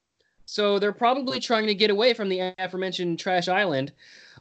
So 0.46 0.80
they're 0.80 0.92
probably 0.92 1.40
trying 1.40 1.68
to 1.68 1.76
get 1.76 1.92
away 1.92 2.16
from 2.16 2.30
the 2.30 2.56
aforementioned 2.58 3.20
trash 3.20 3.48
island, 3.48 3.92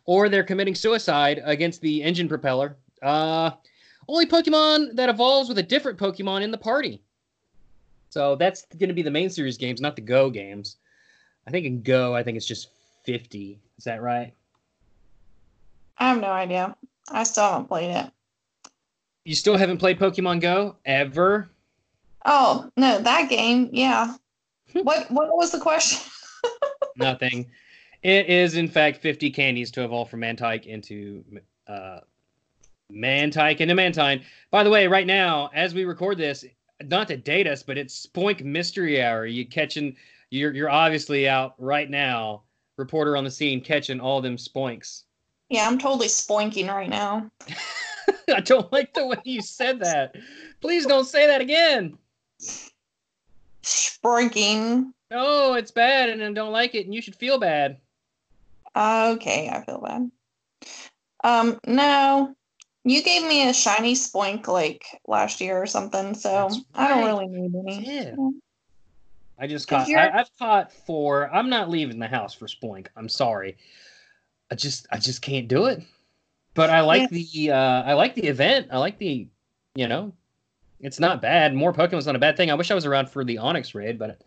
or 0.06 0.30
they're 0.30 0.42
committing 0.42 0.74
suicide 0.74 1.42
against 1.44 1.82
the 1.82 2.02
engine 2.02 2.26
propeller. 2.26 2.78
Uh, 3.02 3.50
only 4.08 4.24
Pokemon 4.24 4.96
that 4.96 5.10
evolves 5.10 5.50
with 5.50 5.58
a 5.58 5.62
different 5.62 5.98
Pokemon 5.98 6.40
in 6.40 6.50
the 6.50 6.56
party. 6.56 7.02
So 8.08 8.36
that's 8.36 8.64
going 8.78 8.88
to 8.88 8.94
be 8.94 9.02
the 9.02 9.10
main 9.10 9.28
series 9.28 9.58
games, 9.58 9.82
not 9.82 9.94
the 9.94 10.00
Go 10.00 10.30
games. 10.30 10.78
I 11.46 11.50
think 11.50 11.66
in 11.66 11.82
Go, 11.82 12.16
I 12.16 12.22
think 12.22 12.38
it's 12.38 12.46
just 12.46 12.70
50. 13.04 13.60
Is 13.82 13.86
that 13.86 14.00
right? 14.00 14.32
I 15.98 16.10
have 16.10 16.20
no 16.20 16.28
idea. 16.28 16.76
I 17.10 17.24
still 17.24 17.42
haven't 17.42 17.66
played 17.66 17.90
it. 17.90 18.12
You 19.24 19.34
still 19.34 19.56
haven't 19.56 19.78
played 19.78 19.98
Pokemon 19.98 20.40
Go 20.40 20.76
ever? 20.84 21.50
Oh 22.24 22.70
no, 22.76 23.00
that 23.00 23.28
game, 23.28 23.70
yeah. 23.72 24.14
what 24.72 25.10
what 25.10 25.36
was 25.36 25.50
the 25.50 25.58
question? 25.58 25.98
Nothing. 26.96 27.50
It 28.04 28.28
is 28.28 28.54
in 28.54 28.68
fact 28.68 28.98
50 28.98 29.32
candies 29.32 29.72
to 29.72 29.82
evolve 29.82 30.08
from 30.08 30.20
Mantyke 30.20 30.66
into 30.66 31.24
uh, 31.66 31.98
Mantyke 32.88 33.58
into 33.58 33.74
Mantine. 33.74 34.22
By 34.52 34.62
the 34.62 34.70
way, 34.70 34.86
right 34.86 35.08
now, 35.08 35.50
as 35.52 35.74
we 35.74 35.84
record 35.84 36.18
this, 36.18 36.44
not 36.84 37.08
to 37.08 37.16
date 37.16 37.48
us, 37.48 37.64
but 37.64 37.76
it's 37.76 38.06
Spoink 38.06 38.44
Mystery 38.44 39.02
Hour. 39.02 39.26
You 39.26 39.44
catching? 39.44 39.96
You're 40.30 40.54
you're 40.54 40.70
obviously 40.70 41.28
out 41.28 41.56
right 41.58 41.90
now. 41.90 42.42
Reporter 42.82 43.16
on 43.16 43.22
the 43.22 43.30
scene 43.30 43.60
catching 43.60 44.00
all 44.00 44.20
them 44.20 44.36
spoinks. 44.36 45.04
Yeah, 45.48 45.68
I'm 45.68 45.78
totally 45.78 46.08
spoinking 46.08 46.66
right 46.66 46.88
now. 46.88 47.30
I 48.34 48.40
don't 48.40 48.72
like 48.72 48.92
the 48.92 49.06
way 49.06 49.18
you 49.24 49.40
said 49.40 49.78
that. 49.80 50.16
Please 50.60 50.84
don't 50.84 51.04
say 51.06 51.28
that 51.28 51.40
again. 51.40 51.96
Spoinking. 53.62 54.92
No, 55.12 55.54
it's 55.54 55.70
bad, 55.70 56.08
and 56.08 56.24
I 56.24 56.32
don't 56.32 56.52
like 56.52 56.74
it, 56.74 56.86
and 56.86 56.94
you 56.94 57.00
should 57.00 57.14
feel 57.14 57.38
bad. 57.38 57.78
Okay, 58.74 59.48
I 59.48 59.64
feel 59.64 59.80
bad. 59.80 60.10
Um, 61.22 61.60
no, 61.64 62.34
you 62.82 63.02
gave 63.02 63.22
me 63.22 63.48
a 63.48 63.54
shiny 63.54 63.94
spoink 63.94 64.48
like 64.48 64.84
last 65.06 65.40
year 65.40 65.62
or 65.62 65.66
something, 65.66 66.14
so 66.14 66.48
I 66.74 66.88
don't 66.88 67.04
really 67.04 67.28
need 67.28 67.54
any. 67.54 67.86
Yeah. 67.86 68.16
I 69.38 69.46
just 69.46 69.68
caught. 69.68 69.88
I, 69.90 70.20
I've 70.20 70.30
caught 70.38 70.72
four. 70.72 71.32
I'm 71.32 71.48
not 71.48 71.70
leaving 71.70 71.98
the 71.98 72.06
house 72.06 72.34
for 72.34 72.46
Spoink. 72.46 72.88
I'm 72.96 73.08
sorry. 73.08 73.56
I 74.50 74.54
just 74.54 74.86
I 74.92 74.98
just 74.98 75.22
can't 75.22 75.48
do 75.48 75.66
it. 75.66 75.82
But 76.54 76.70
I 76.70 76.80
like 76.80 77.08
the 77.10 77.50
uh 77.50 77.82
I 77.82 77.94
like 77.94 78.14
the 78.14 78.26
event. 78.26 78.68
I 78.70 78.78
like 78.78 78.98
the 78.98 79.26
you 79.74 79.88
know, 79.88 80.12
it's 80.80 81.00
not 81.00 81.22
bad. 81.22 81.54
More 81.54 81.72
Pokemon's 81.72 82.06
not 82.06 82.16
a 82.16 82.18
bad 82.18 82.36
thing. 82.36 82.50
I 82.50 82.54
wish 82.54 82.70
I 82.70 82.74
was 82.74 82.84
around 82.84 83.08
for 83.08 83.24
the 83.24 83.36
Onix 83.36 83.74
raid, 83.74 83.98
but 83.98 84.20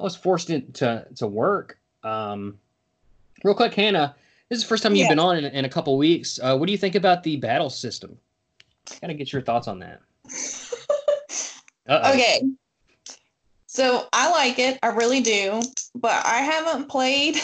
I 0.00 0.02
was 0.02 0.16
forced 0.16 0.48
to 0.48 1.06
to 1.14 1.26
work. 1.26 1.78
Um, 2.02 2.58
real 3.44 3.54
quick, 3.54 3.74
Hannah. 3.74 4.16
This 4.48 4.58
is 4.58 4.64
the 4.64 4.68
first 4.68 4.82
time 4.82 4.94
you've 4.94 5.08
been 5.10 5.18
on 5.18 5.36
in, 5.36 5.44
in 5.44 5.64
a 5.66 5.68
couple 5.68 5.96
weeks. 5.98 6.40
Uh, 6.42 6.56
what 6.56 6.66
do 6.66 6.72
you 6.72 6.78
think 6.78 6.94
about 6.94 7.22
the 7.22 7.36
battle 7.36 7.68
system? 7.68 8.16
Gotta 9.00 9.12
get 9.14 9.32
your 9.32 9.42
thoughts 9.42 9.68
on 9.68 9.78
that. 9.80 10.00
Uh-oh. 11.86 12.12
Okay. 12.12 12.42
So 13.68 14.08
I 14.12 14.30
like 14.30 14.58
it. 14.58 14.78
I 14.82 14.88
really 14.88 15.20
do. 15.20 15.62
But 15.94 16.26
I 16.26 16.38
haven't 16.38 16.88
played 16.88 17.36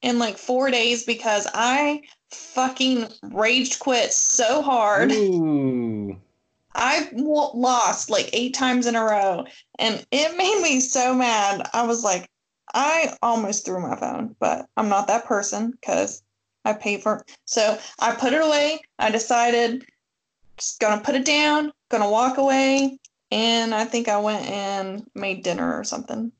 in 0.00 0.18
like 0.18 0.38
four 0.38 0.70
days 0.70 1.04
because 1.04 1.46
I 1.52 2.02
fucking 2.30 3.08
raged 3.30 3.80
quit 3.80 4.12
so 4.12 4.62
hard. 4.62 5.12
Ooh. 5.12 6.16
I 6.74 7.08
w- 7.10 7.50
lost 7.54 8.10
like 8.10 8.30
eight 8.32 8.54
times 8.54 8.86
in 8.86 8.96
a 8.96 9.04
row. 9.04 9.44
And 9.78 10.06
it 10.10 10.36
made 10.36 10.62
me 10.62 10.80
so 10.80 11.14
mad. 11.14 11.68
I 11.72 11.84
was 11.84 12.04
like, 12.04 12.28
I 12.74 13.16
almost 13.20 13.66
threw 13.66 13.80
my 13.80 13.96
phone, 13.96 14.36
but 14.40 14.66
I'm 14.76 14.88
not 14.88 15.08
that 15.08 15.26
person 15.26 15.72
because 15.72 16.22
I 16.64 16.74
pay 16.74 16.98
for 16.98 17.24
So 17.44 17.78
I 17.98 18.14
put 18.14 18.32
it 18.32 18.40
away. 18.40 18.80
I 18.98 19.10
decided 19.10 19.84
just 20.56 20.78
gonna 20.80 21.02
put 21.02 21.16
it 21.16 21.24
down, 21.24 21.72
gonna 21.90 22.08
walk 22.08 22.38
away, 22.38 22.98
and 23.32 23.74
I 23.74 23.86
think 23.86 24.08
I 24.08 24.18
went 24.18 24.46
and 24.46 25.06
made 25.14 25.42
dinner 25.42 25.78
or 25.78 25.84
something. 25.84 26.30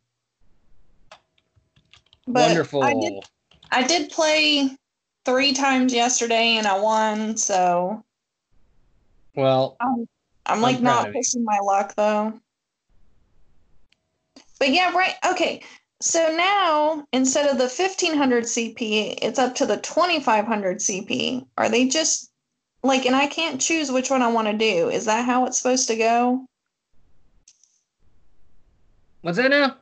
But 2.27 2.49
Wonderful. 2.49 2.83
I 2.83 2.95
did 2.95 3.25
I 3.71 3.83
did 3.87 4.11
play 4.11 4.69
three 5.25 5.53
times 5.55 5.95
yesterday 5.95 6.57
and 6.59 6.67
I 6.67 6.79
won, 6.79 7.39
so 7.39 8.05
Well, 9.35 9.77
I'm 9.81 10.07
I'm 10.45 10.61
like 10.61 10.81
proud 10.81 11.05
not 11.05 11.13
pushing 11.13 11.45
my 11.45 11.59
luck 11.63 11.95
though. 11.97 12.39
But 14.59 14.71
yeah, 14.71 14.93
right. 14.95 15.15
Okay. 15.31 15.63
So 16.03 16.35
now 16.37 17.07
instead 17.13 17.49
of 17.49 17.57
the 17.57 17.65
1500 17.65 18.45
CP, 18.45 19.19
it's 19.23 19.39
up 19.39 19.55
to 19.57 19.67
the 19.67 19.79
2500 19.79 20.79
CP. 20.79 21.47
Are 21.57 21.69
they 21.71 21.89
just 21.89 22.31
like, 22.83 23.07
and 23.07 23.17
I 23.17 23.29
can't 23.29 23.61
choose 23.61 23.91
which 23.91 24.11
one 24.11 24.21
I 24.21 24.29
want 24.29 24.49
to 24.49 24.53
do? 24.53 24.91
Is 24.91 25.07
that 25.07 25.25
how 25.25 25.47
it's 25.47 25.59
supposed 25.59 25.89
to 25.89 25.97
go? 25.97 26.47
What's 29.23 29.39
that 29.39 29.51
now? 29.51 29.77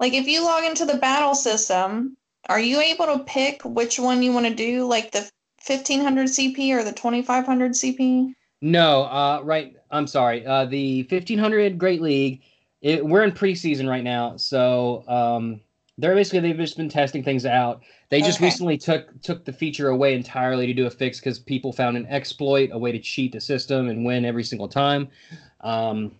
Like, 0.00 0.12
if 0.12 0.26
you 0.28 0.44
log 0.44 0.64
into 0.64 0.84
the 0.84 0.96
battle 0.96 1.34
system, 1.34 2.16
are 2.48 2.60
you 2.60 2.80
able 2.80 3.06
to 3.06 3.24
pick 3.24 3.62
which 3.64 3.98
one 3.98 4.22
you 4.22 4.32
want 4.32 4.46
to 4.46 4.54
do, 4.54 4.86
like 4.86 5.10
the 5.10 5.28
1500 5.66 6.28
CP 6.28 6.70
or 6.72 6.84
the 6.84 6.92
2500 6.92 7.72
CP? 7.72 8.34
No, 8.60 9.02
uh, 9.04 9.40
right. 9.44 9.76
I'm 9.90 10.06
sorry. 10.06 10.44
Uh, 10.46 10.64
the 10.64 11.02
1500 11.10 11.78
Great 11.78 12.00
League. 12.00 12.42
It, 12.80 13.04
we're 13.04 13.24
in 13.24 13.32
preseason 13.32 13.88
right 13.88 14.04
now, 14.04 14.36
so 14.36 15.02
um, 15.08 15.60
they're 15.98 16.14
basically 16.14 16.40
they've 16.40 16.56
just 16.56 16.76
been 16.76 16.88
testing 16.88 17.24
things 17.24 17.44
out. 17.44 17.82
They 18.08 18.22
just 18.22 18.38
Okay. 18.38 18.46
recently 18.46 18.78
took 18.78 19.20
took 19.20 19.44
the 19.44 19.52
feature 19.52 19.88
away 19.88 20.14
entirely 20.14 20.66
to 20.66 20.72
do 20.72 20.86
a 20.86 20.90
fix 20.90 21.18
because 21.18 21.40
people 21.40 21.72
found 21.72 21.96
an 21.96 22.06
exploit, 22.06 22.70
a 22.72 22.78
way 22.78 22.92
to 22.92 23.00
cheat 23.00 23.32
the 23.32 23.40
system 23.40 23.88
and 23.88 24.04
win 24.04 24.24
every 24.24 24.44
single 24.44 24.68
time. 24.68 25.08
Um, 25.62 26.12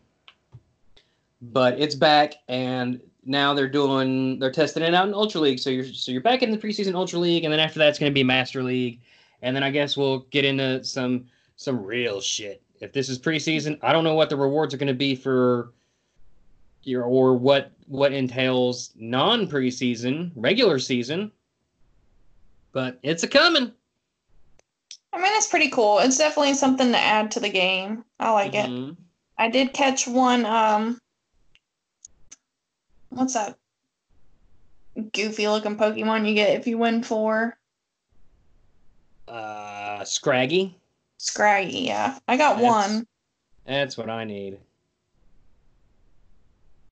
but 1.41 1.79
it's 1.79 1.95
back, 1.95 2.35
and 2.49 3.01
now 3.25 3.55
they're 3.55 3.69
doing 3.69 4.39
they're 4.39 4.51
testing 4.51 4.83
it 4.83 4.95
out 4.95 5.09
in 5.09 5.15
Ultra 5.15 5.41
League. 5.41 5.59
So 5.59 5.71
you're 5.71 5.85
so 5.85 6.13
you're 6.13 6.21
back 6.21 6.43
in 6.43 6.51
the 6.51 6.59
preseason 6.59 6.95
Ultra 6.95 7.19
League, 7.19 7.45
and 7.45 7.53
then 7.53 7.61
after 7.61 7.79
that 7.79 7.89
it's 7.89 7.99
going 7.99 8.11
to 8.11 8.15
be 8.15 8.25
Master 8.25 8.63
League, 8.63 9.01
and 9.43 9.55
then 9.55 9.63
I 9.63 9.71
guess 9.71 9.97
we'll 9.97 10.21
get 10.31 10.45
into 10.45 10.83
some 10.85 11.27
some 11.57 11.85
real 11.85 12.21
shit. 12.21 12.63
If 12.81 12.93
this 12.93 13.09
is 13.09 13.19
preseason, 13.19 13.79
I 13.83 13.93
don't 13.93 14.05
know 14.05 14.15
what 14.15 14.31
the 14.31 14.37
rewards 14.37 14.73
are 14.73 14.77
going 14.79 14.87
to 14.89 14.95
be 14.95 15.15
for 15.15 15.73
your 16.83 17.05
or 17.05 17.35
what 17.35 17.73
what 17.87 18.13
entails 18.13 18.93
non 18.97 19.49
preseason, 19.49 20.31
regular 20.37 20.79
season. 20.79 21.33
But 22.73 22.99
it's 23.03 23.23
a 23.23 23.29
coming. 23.29 23.73
I 25.13 25.17
mean, 25.17 25.33
it's 25.37 25.47
pretty 25.47 25.71
cool. 25.71 25.99
It's 26.01 26.19
definitely 26.19 26.55
something 26.55 26.93
to 26.93 26.99
add 26.99 27.31
to 27.33 27.41
the 27.41 27.49
game. 27.49 28.05
I 28.21 28.31
like 28.31 28.55
it. 28.55 28.71
Mhm. 28.71 28.97
I 29.39 29.49
did 29.49 29.73
catch 29.73 30.07
one. 30.07 30.45
Um, 30.45 30.99
what's 33.19 33.35
that 33.35 33.57
goofy 35.13 35.49
looking 35.49 35.77
Pokemon 35.77 36.29
you 36.29 36.35
get 36.35 36.59
if 36.59 36.67
you 36.67 36.79
win 36.79 37.03
four? 37.03 37.57
Uh, 39.27 40.05
Scraggy. 40.05 40.77
Scraggy, 41.19 41.81
yeah. 41.81 42.19
I 42.29 42.37
got 42.37 42.57
That's- 42.59 42.91
one. 42.91 43.07
That's 43.67 43.99
what 43.99 44.09
I 44.09 44.25
need. 44.25 44.59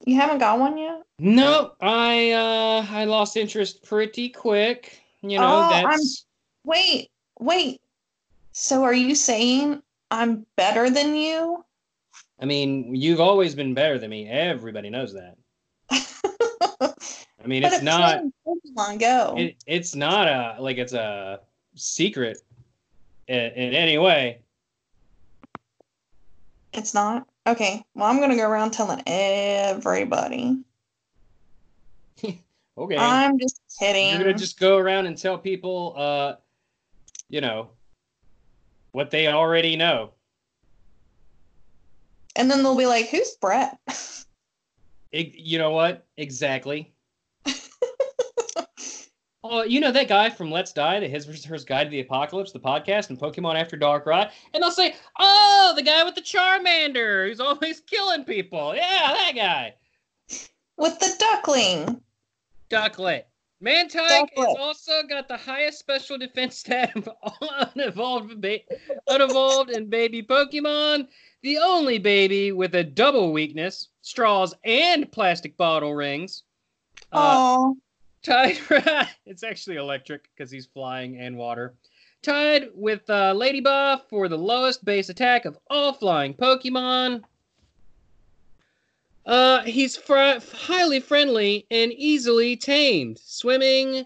You 0.04 0.16
haven't 0.16 0.38
got 0.38 0.58
one 0.58 0.76
yet? 0.76 1.02
No, 1.18 1.72
I 1.80 2.32
uh 2.32 2.86
I 2.90 3.04
lost 3.06 3.36
interest 3.36 3.82
pretty 3.82 4.28
quick. 4.28 5.00
You 5.22 5.38
know, 5.38 5.46
Oh, 5.46 5.60
I'm- 5.72 5.84
that's 5.90 6.26
Wait, 6.64 7.10
wait. 7.40 7.80
So 8.52 8.82
are 8.82 8.92
you 8.92 9.14
saying 9.14 9.82
I'm 10.10 10.44
better 10.56 10.90
than 10.90 11.16
you? 11.16 11.64
I 12.40 12.44
mean, 12.44 12.94
you've 12.94 13.20
always 13.20 13.54
been 13.54 13.72
better 13.72 13.98
than 13.98 14.10
me. 14.10 14.28
Everybody 14.28 14.90
knows 14.90 15.14
that. 15.14 15.35
I 16.80 17.46
mean, 17.46 17.64
it's 17.64 17.82
not 17.82 18.22
playing 18.44 18.60
Pokemon 18.76 19.00
Go. 19.00 19.34
it, 19.38 19.56
it's 19.66 19.94
not 19.94 20.28
a 20.28 20.56
like 20.60 20.78
it's 20.78 20.92
a 20.92 21.40
secret 21.74 22.38
in, 23.28 23.36
in 23.36 23.74
any 23.74 23.98
way. 23.98 24.40
it's 26.72 26.94
not? 26.94 27.26
Okay. 27.46 27.84
Well, 27.94 28.06
I'm 28.06 28.18
to 28.18 28.36
go 28.36 28.48
around 28.48 28.72
telling 28.72 29.02
everybody. 29.06 30.58
Okay. 32.78 32.96
I'm 32.96 33.38
just 33.38 33.58
kidding. 33.78 34.10
You're 34.10 34.18
gonna 34.18 34.34
just 34.34 34.60
go 34.60 34.76
around 34.76 35.06
and 35.06 35.16
tell 35.16 35.38
people, 35.38 35.94
uh, 35.96 36.34
you 37.30 37.40
know, 37.40 37.70
what 38.92 39.10
they 39.10 39.28
already 39.28 39.76
know. 39.76 40.10
and 42.36 42.50
then 42.50 42.62
they'll 42.62 42.76
be 42.76 42.86
like, 42.86 43.08
who's 43.08 43.30
Brett? 43.40 43.78
Ig- 45.12 45.34
you 45.36 45.58
know 45.58 45.70
what? 45.70 46.06
Exactly. 46.16 46.92
oh, 49.44 49.62
you 49.62 49.80
know 49.80 49.92
that 49.92 50.08
guy 50.08 50.30
from 50.30 50.50
Let's 50.50 50.72
Die, 50.72 51.00
the 51.00 51.08
His 51.08 51.24
vs. 51.26 51.44
Hers 51.44 51.64
Guide 51.64 51.84
to 51.84 51.90
the 51.90 52.00
Apocalypse, 52.00 52.52
the 52.52 52.58
podcast, 52.58 53.10
and 53.10 53.18
Pokemon 53.18 53.60
After 53.60 53.76
Dark, 53.76 54.06
right? 54.06 54.30
And 54.52 54.62
they'll 54.62 54.70
say, 54.70 54.94
"Oh, 55.18 55.72
the 55.76 55.82
guy 55.82 56.04
with 56.04 56.14
the 56.14 56.22
Charmander, 56.22 57.28
who's 57.28 57.40
always 57.46 57.80
killing 57.80 58.24
people. 58.24 58.74
Yeah, 58.74 59.14
that 59.14 59.32
guy." 59.34 59.74
With 60.76 60.98
the 60.98 61.14
duckling. 61.18 62.00
Ducklett. 62.68 63.24
Mantyke 63.62 64.28
has 64.36 64.56
also 64.58 65.02
got 65.08 65.28
the 65.28 65.36
highest 65.36 65.78
special 65.78 66.18
defense 66.18 66.58
stat 66.58 66.92
of 66.94 67.08
all 67.22 67.38
unevolved, 67.74 68.40
ba- 68.40 68.60
unevolved 69.08 69.70
and 69.70 69.88
baby 69.88 70.22
Pokemon. 70.22 71.08
The 71.42 71.58
only 71.58 71.98
baby 71.98 72.52
with 72.52 72.74
a 72.74 72.82
double 72.82 73.32
weakness, 73.32 73.88
straws 74.02 74.54
and 74.64 75.10
plastic 75.10 75.56
bottle 75.56 75.94
rings. 75.94 76.42
Uh, 77.12 77.36
Oh, 77.38 77.76
tied, 78.22 78.58
it's 79.26 79.42
actually 79.44 79.76
electric 79.76 80.28
because 80.34 80.50
he's 80.50 80.66
flying 80.66 81.18
and 81.18 81.36
water. 81.36 81.74
Tied 82.22 82.70
with 82.74 83.08
uh, 83.08 83.32
Ledyba 83.34 84.02
for 84.08 84.28
the 84.28 84.38
lowest 84.38 84.84
base 84.84 85.08
attack 85.08 85.44
of 85.44 85.56
all 85.70 85.92
flying 85.92 86.34
Pokemon. 86.34 87.22
Uh, 89.24 89.62
he's 89.62 89.96
fr- 89.96 90.40
highly 90.52 91.00
friendly 91.00 91.66
and 91.70 91.92
easily 91.92 92.56
tamed. 92.56 93.18
Swimming 93.22 94.04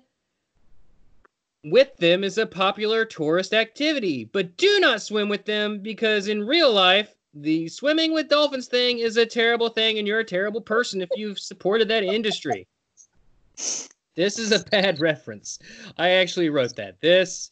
with 1.65 1.95
them 1.99 2.25
is 2.25 2.39
a 2.39 2.47
popular 2.47 3.05
tourist 3.05 3.53
activity, 3.55 4.25
but 4.25 4.57
do 4.57 4.81
not 4.81 5.03
swim 5.03 5.29
with 5.29 5.45
them 5.45 5.81
because 5.81 6.29
in 6.29 6.47
real 6.47 6.73
life, 6.73 7.15
the 7.35 7.69
swimming 7.69 8.13
with 8.13 8.29
dolphins 8.29 8.67
thing 8.67 8.99
is 8.99 9.17
a 9.17 9.27
terrible 9.27 9.69
thing, 9.69 9.99
and 9.99 10.07
you're 10.07 10.21
a 10.21 10.25
terrible 10.25 10.61
person 10.61 11.01
if 11.01 11.09
you've 11.17 11.39
supported 11.39 11.89
that 11.89 12.03
industry. 12.03 12.67
This 14.17 14.39
is 14.39 14.53
a 14.53 14.65
bad 14.71 15.01
reference. 15.01 15.59
I 15.97 16.11
actually 16.11 16.49
wrote 16.51 16.77
that. 16.77 17.01
This 17.01 17.51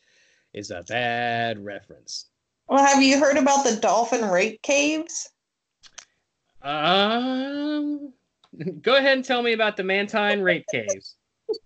is 0.55 0.71
a 0.71 0.83
bad 0.89 1.65
reference. 1.65 2.27
well, 2.69 2.85
have 2.85 3.03
you 3.03 3.19
heard 3.21 3.37
about 3.37 3.65
the 3.65 3.77
dolphin 3.77 4.29
rape 4.29 4.61
caves? 4.63 5.31
Um, 6.63 8.13
go 8.83 8.97
ahead 8.97 9.17
and 9.19 9.25
tell 9.25 9.43
me 9.43 9.53
about 9.53 9.77
the 9.77 9.85
Mantine 9.85 10.41
rape 10.41 10.67
caves. 10.73 11.17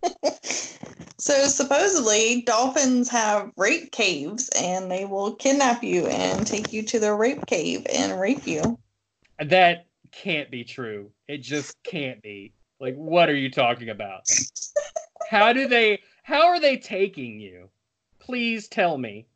so 1.22 1.46
supposedly 1.46 2.42
dolphins 2.42 3.08
have 3.08 3.52
rape 3.56 3.92
caves 3.92 4.48
and 4.60 4.90
they 4.90 5.04
will 5.04 5.36
kidnap 5.36 5.84
you 5.84 6.06
and 6.08 6.44
take 6.44 6.72
you 6.72 6.82
to 6.82 6.98
their 6.98 7.16
rape 7.16 7.46
cave 7.46 7.86
and 7.94 8.18
rape 8.20 8.44
you. 8.44 8.76
That 9.38 9.86
can't 10.10 10.50
be 10.50 10.64
true. 10.64 11.12
It 11.28 11.38
just 11.38 11.80
can't 11.84 12.20
be. 12.22 12.52
Like, 12.80 12.96
what 12.96 13.28
are 13.28 13.36
you 13.36 13.52
talking 13.52 13.90
about? 13.90 14.22
How 15.30 15.52
do 15.52 15.68
they? 15.68 16.00
How 16.24 16.48
are 16.48 16.58
they 16.58 16.76
taking 16.76 17.38
you? 17.38 17.70
Please 18.18 18.66
tell 18.66 18.98
me. 18.98 19.26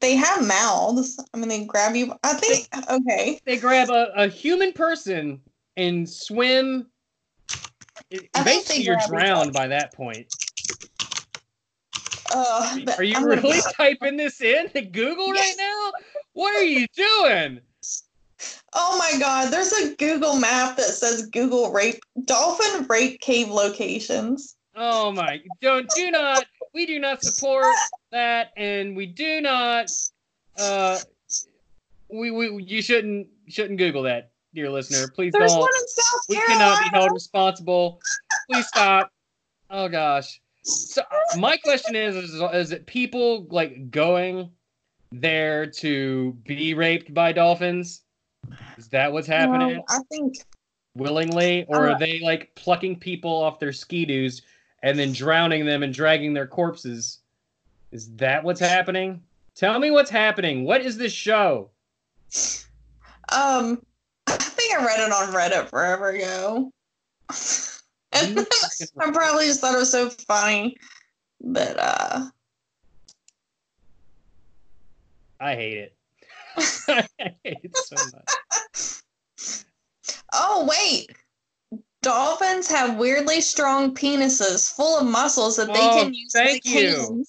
They 0.00 0.14
have 0.14 0.46
mouths. 0.46 1.20
I 1.34 1.38
mean, 1.38 1.48
they 1.48 1.64
grab 1.64 1.96
you. 1.96 2.14
I 2.22 2.34
think, 2.34 2.68
okay. 2.88 3.40
They 3.44 3.56
grab 3.56 3.90
a, 3.90 4.12
a 4.14 4.28
human 4.28 4.72
person 4.72 5.40
and 5.76 6.08
swim. 6.08 6.86
It- 8.10 8.30
Basically, 8.44 8.78
they 8.78 8.84
you're 8.84 8.98
drowned 9.08 9.52
by 9.52 9.66
that 9.66 9.92
point. 9.92 10.32
Uh, 12.32 12.78
Are 12.98 13.02
you 13.02 13.16
I'm 13.16 13.22
gonna- 13.28 13.40
really 13.42 13.60
typing 13.76 14.16
this 14.16 14.40
in 14.40 14.68
to 14.70 14.82
Google 14.82 15.32
right 15.32 15.54
now? 15.58 15.92
What 16.32 16.54
are 16.54 16.64
you 16.64 16.86
doing? 16.94 17.60
Oh 18.72 18.96
my 18.98 19.18
God, 19.18 19.52
there's 19.52 19.72
a 19.72 19.94
Google 19.96 20.36
map 20.36 20.76
that 20.76 20.84
says 20.86 21.26
Google 21.26 21.72
rape, 21.72 22.00
dolphin 22.24 22.86
rape 22.88 23.20
cave 23.20 23.48
locations. 23.48 24.56
Oh 24.76 25.10
my! 25.12 25.42
Don't 25.60 25.90
do 25.96 26.10
not. 26.10 26.44
We 26.72 26.86
do 26.86 27.00
not 27.00 27.22
support 27.22 27.66
that, 28.12 28.52
and 28.56 28.96
we 28.96 29.06
do 29.06 29.40
not. 29.40 29.90
Uh, 30.56 30.98
we 32.08 32.30
we 32.30 32.62
you 32.62 32.80
shouldn't 32.80 33.26
shouldn't 33.48 33.78
Google 33.78 34.02
that, 34.04 34.30
dear 34.54 34.70
listener. 34.70 35.08
Please 35.08 35.32
There's 35.32 35.50
don't. 35.52 35.60
one 35.60 35.70
in 35.74 35.88
South 35.88 36.20
We 36.28 36.36
cannot 36.36 36.82
be 36.84 36.88
held 36.96 37.12
responsible. 37.12 38.00
Please 38.48 38.66
stop. 38.68 39.10
Oh 39.68 39.88
gosh. 39.88 40.40
So 40.62 41.02
uh, 41.02 41.38
my 41.38 41.56
question 41.56 41.96
is, 41.96 42.16
is: 42.16 42.34
Is 42.34 42.72
it 42.72 42.86
people 42.86 43.46
like 43.50 43.90
going 43.90 44.50
there 45.12 45.66
to 45.66 46.32
be 46.44 46.74
raped 46.74 47.12
by 47.12 47.32
dolphins? 47.32 48.02
Is 48.76 48.88
that 48.88 49.12
what's 49.12 49.26
happening? 49.26 49.76
Um, 49.76 49.82
I 49.88 49.98
think 50.10 50.36
willingly, 50.94 51.64
or 51.68 51.88
are 51.90 51.98
they 51.98 52.20
like 52.20 52.54
plucking 52.54 52.98
people 52.98 53.30
off 53.30 53.58
their 53.58 53.72
ski-doos 53.72 54.42
and 54.82 54.98
then 54.98 55.12
drowning 55.12 55.66
them 55.66 55.82
and 55.82 55.92
dragging 55.92 56.34
their 56.34 56.46
corpses? 56.46 57.20
Is 57.92 58.14
that 58.16 58.44
what's 58.44 58.60
happening? 58.60 59.22
Tell 59.54 59.78
me 59.78 59.90
what's 59.90 60.10
happening. 60.10 60.64
What 60.64 60.80
is 60.82 60.96
this 60.96 61.12
show? 61.12 61.70
um 63.32 63.82
I 64.26 64.36
think 64.36 64.78
I 64.78 64.84
read 64.84 65.00
it 65.00 65.12
on 65.12 65.32
Reddit 65.32 65.68
forever 65.68 66.10
ago. 66.10 66.70
and 68.12 68.36
You 68.36 68.44
fucking- 68.44 68.88
I 69.00 69.10
probably 69.12 69.46
just 69.46 69.60
thought 69.60 69.74
it 69.74 69.78
was 69.78 69.90
so 69.90 70.10
funny. 70.10 70.76
But 71.42 71.78
uh 71.78 72.30
I 75.40 75.54
hate 75.54 75.78
it. 75.78 75.96
I 76.88 77.06
hate 77.44 77.60
it 77.64 77.76
so 77.76 77.96
much. 78.12 79.02
oh 80.34 80.68
wait. 80.68 81.10
Dolphins 82.02 82.66
have 82.68 82.96
weirdly 82.96 83.40
strong 83.42 83.94
penises 83.94 84.74
full 84.74 84.98
of 84.98 85.06
muscles 85.06 85.56
that 85.56 85.72
they 85.72 85.80
Oh, 85.80 86.02
can 86.04 86.14
use 86.14 86.32
thank 86.32 86.64
you. 86.64 87.24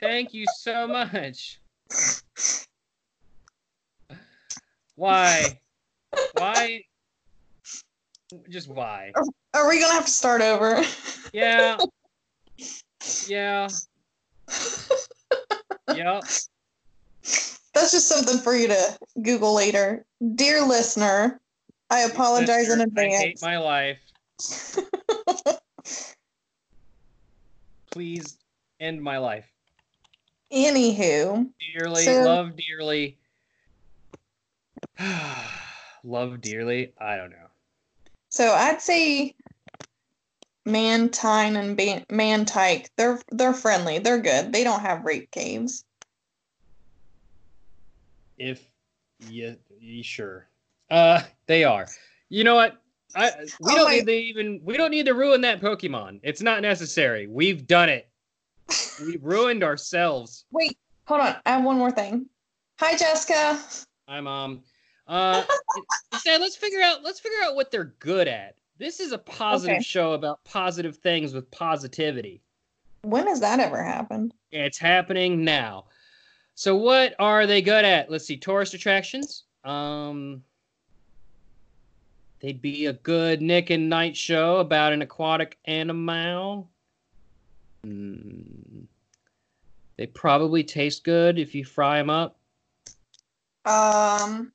Thank 0.00 0.32
you 0.32 0.46
so 0.58 0.86
much. 0.86 1.58
Why? 4.94 5.60
Why? 6.34 6.84
Just 8.48 8.68
why? 8.68 9.12
Are 9.54 9.68
we 9.68 9.80
gonna 9.80 9.94
have 9.94 10.06
to 10.06 10.10
start 10.10 10.40
over? 10.42 10.82
Yeah. 11.32 11.76
Yeah. 13.28 13.68
Yep. 15.94 16.22
That's 16.22 17.92
just 17.92 18.08
something 18.08 18.38
for 18.38 18.56
you 18.56 18.66
to 18.68 18.98
Google 19.22 19.54
later. 19.54 20.04
Dear 20.34 20.64
listener, 20.66 21.40
I 21.90 22.00
apologize 22.00 22.68
in 22.68 22.78
Listener, 22.80 23.00
I 23.00 23.04
hate 23.08 23.34
advance. 23.36 23.42
my 23.42 23.58
life. 23.58 23.98
Please 27.92 28.38
end 28.80 29.00
my 29.02 29.18
life. 29.18 29.46
Anywho, 30.52 31.48
Dearly, 31.74 32.02
So- 32.04 32.22
love 32.24 32.52
dearly. 32.56 33.18
love 36.04 36.40
dearly. 36.40 36.92
I 36.98 37.16
don't 37.16 37.30
know. 37.30 37.45
So 38.36 38.52
I'd 38.52 38.82
say 38.82 39.34
Mantine 40.66 41.56
and 41.56 41.74
Ban- 41.74 42.04
Mantyke, 42.12 42.86
they're 42.98 43.18
they're 43.32 43.54
friendly. 43.54 43.98
They're 43.98 44.20
good. 44.20 44.52
They 44.52 44.62
don't 44.62 44.80
have 44.82 45.06
rape 45.06 45.30
caves. 45.30 45.86
If 48.36 48.62
you, 49.26 49.56
you 49.80 50.02
sure. 50.02 50.50
Uh 50.90 51.22
they 51.46 51.64
are. 51.64 51.86
You 52.28 52.44
know 52.44 52.54
what? 52.56 52.76
I 53.14 53.30
we 53.60 53.72
Oh 53.72 53.76
don't 53.76 53.84
my- 53.86 53.94
need 53.96 54.06
to 54.06 54.12
even 54.12 54.60
we 54.62 54.76
don't 54.76 54.90
need 54.90 55.06
to 55.06 55.14
ruin 55.14 55.40
that 55.40 55.62
Pokemon. 55.62 56.20
It's 56.22 56.42
not 56.42 56.60
necessary. 56.60 57.26
We've 57.28 57.66
done 57.66 57.88
it. 57.88 58.10
We 59.02 59.16
ruined 59.16 59.64
ourselves. 59.64 60.44
Wait, 60.50 60.76
hold 61.06 61.22
on. 61.22 61.36
I 61.46 61.52
have 61.52 61.64
one 61.64 61.78
more 61.78 61.90
thing. 61.90 62.26
Hi, 62.80 62.96
Jessica. 62.98 63.58
Hi, 64.08 64.20
mom. 64.20 64.62
Uh, 65.06 65.44
instead, 66.12 66.40
let's 66.40 66.56
figure 66.56 66.80
out 66.80 67.02
let's 67.02 67.20
figure 67.20 67.38
out 67.44 67.54
what 67.54 67.70
they're 67.70 67.94
good 68.00 68.28
at. 68.28 68.56
This 68.78 69.00
is 69.00 69.12
a 69.12 69.18
positive 69.18 69.76
Okay. 69.76 69.82
show 69.82 70.12
about 70.12 70.42
positive 70.44 70.96
things 70.96 71.32
with 71.32 71.50
positivity. 71.50 72.42
When 73.02 73.26
has 73.26 73.40
that 73.40 73.60
ever 73.60 73.82
happened? 73.82 74.34
It's 74.50 74.78
happening 74.78 75.44
now. 75.44 75.86
So, 76.56 76.74
what 76.74 77.14
are 77.18 77.46
they 77.46 77.62
good 77.62 77.84
at? 77.84 78.10
Let's 78.10 78.26
see. 78.26 78.36
Tourist 78.36 78.74
attractions. 78.74 79.44
Um, 79.64 80.42
they'd 82.40 82.60
be 82.60 82.86
a 82.86 82.94
good 82.94 83.40
Nick 83.40 83.70
at 83.70 83.80
Nite 83.80 84.16
show 84.16 84.56
about 84.56 84.92
an 84.92 85.02
aquatic 85.02 85.58
animal. 85.66 86.68
Hmm. 87.84 88.84
They 89.96 90.06
probably 90.06 90.62
taste 90.64 91.04
good 91.04 91.38
if 91.38 91.54
you 91.54 91.64
fry 91.64 91.98
them 91.98 92.10
up. 92.10 92.38
Um, 93.64 94.52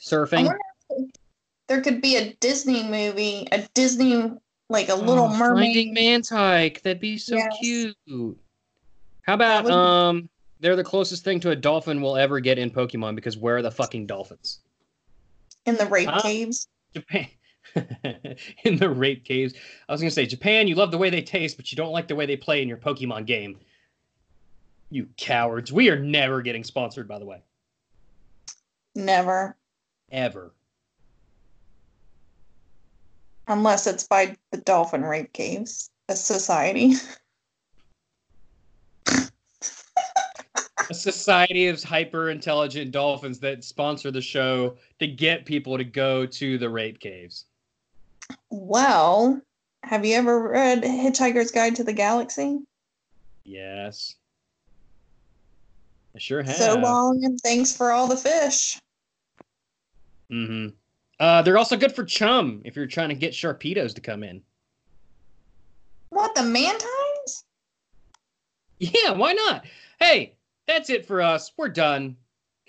Surfing. 0.00 0.52
there 1.68 1.80
could 1.82 2.00
be 2.00 2.16
a 2.16 2.32
Disney 2.34 2.82
movie, 2.82 3.46
a 3.52 3.62
Disney 3.74 4.32
like 4.68 4.88
a 4.88 4.94
Little 4.94 5.24
Oh, 5.26 5.36
Mermaid. 5.36 5.74
Finding 5.74 5.94
Mantyke. 5.94 6.80
That'd 6.82 7.00
be 7.00 7.18
so 7.18 7.36
Yes. 7.36 7.56
cute. 7.60 7.96
How 9.22 9.34
about 9.34 9.64
would- 9.64 9.72
um? 9.72 10.28
They're 10.60 10.76
the 10.76 10.84
closest 10.84 11.24
thing 11.24 11.40
to 11.40 11.50
a 11.50 11.56
dolphin 11.56 12.02
we'll 12.02 12.16
ever 12.18 12.38
get 12.38 12.58
in 12.58 12.70
Pokemon 12.70 13.14
because 13.14 13.36
where 13.38 13.56
are 13.56 13.62
the 13.62 13.70
fucking 13.70 14.06
dolphins? 14.06 14.60
in 15.66 15.76
the 15.76 15.86
rape 15.86 16.08
Huh? 16.08 16.22
caves. 16.22 16.68
Japan. 16.94 17.28
in 18.64 18.76
the 18.78 18.88
rape 18.90 19.24
caves. 19.24 19.52
I 19.88 19.92
was 19.92 20.00
gonna 20.00 20.10
say 20.10 20.24
Japan. 20.26 20.66
You 20.68 20.74
love 20.74 20.90
the 20.90 20.98
way 20.98 21.10
they 21.10 21.20
taste, 21.22 21.56
but 21.56 21.70
you 21.70 21.76
don't 21.76 21.92
like 21.92 22.08
the 22.08 22.14
way 22.16 22.24
they 22.26 22.36
play 22.36 22.62
in 22.62 22.68
your 22.68 22.78
Pokemon 22.78 23.26
game. 23.26 23.58
You 24.90 25.08
cowards. 25.16 25.70
We 25.72 25.88
are 25.90 25.98
never 25.98 26.40
getting 26.42 26.64
sponsored, 26.64 27.06
by 27.06 27.18
the 27.18 27.26
way, 27.26 27.42
Never. 28.94 29.56
Ever. 30.10 30.52
Unless 33.48 33.86
it's 33.86 34.06
by 34.06 34.36
the 34.52 34.58
Dolphin 34.58 35.02
Rape 35.02 35.32
Caves, 35.32 35.90
a 36.08 36.16
society. 36.16 36.94
a 40.90 40.94
society 40.94 41.68
of 41.68 41.82
hyper 41.82 42.30
intelligent 42.30 42.90
dolphins 42.90 43.38
that 43.40 43.64
sponsor 43.64 44.10
the 44.10 44.20
show 44.20 44.76
to 44.98 45.06
get 45.06 45.46
people 45.46 45.78
to 45.78 45.84
go 45.84 46.26
to 46.26 46.58
the 46.58 46.68
rape 46.68 47.00
caves. 47.00 47.46
Well, 48.50 49.40
have 49.84 50.04
you 50.04 50.14
ever 50.14 50.48
read 50.48 50.82
Hitchhiker's 50.82 51.50
Guide 51.50 51.76
to 51.76 51.84
the 51.84 51.92
Galaxy? 51.92 52.58
Yes. 53.44 54.16
I 56.14 56.18
sure 56.18 56.42
have. 56.42 56.56
So 56.56 56.76
long 56.76 57.24
and 57.24 57.40
thanks 57.40 57.76
for 57.76 57.92
all 57.92 58.08
the 58.08 58.16
fish. 58.16 58.78
Mm-hmm. 60.30 60.68
Uh, 61.18 61.42
they're 61.42 61.58
also 61.58 61.76
good 61.76 61.94
for 61.94 62.04
chum 62.04 62.62
if 62.64 62.76
you're 62.76 62.86
trying 62.86 63.10
to 63.10 63.14
get 63.14 63.32
sharpedos 63.32 63.94
to 63.94 64.00
come 64.00 64.22
in. 64.22 64.42
What 66.08 66.34
the 66.34 66.42
mantines? 66.42 67.44
Yeah, 68.78 69.10
why 69.10 69.34
not? 69.34 69.66
Hey, 70.00 70.36
that's 70.66 70.88
it 70.88 71.04
for 71.04 71.20
us. 71.20 71.52
We're 71.56 71.68
done. 71.68 72.16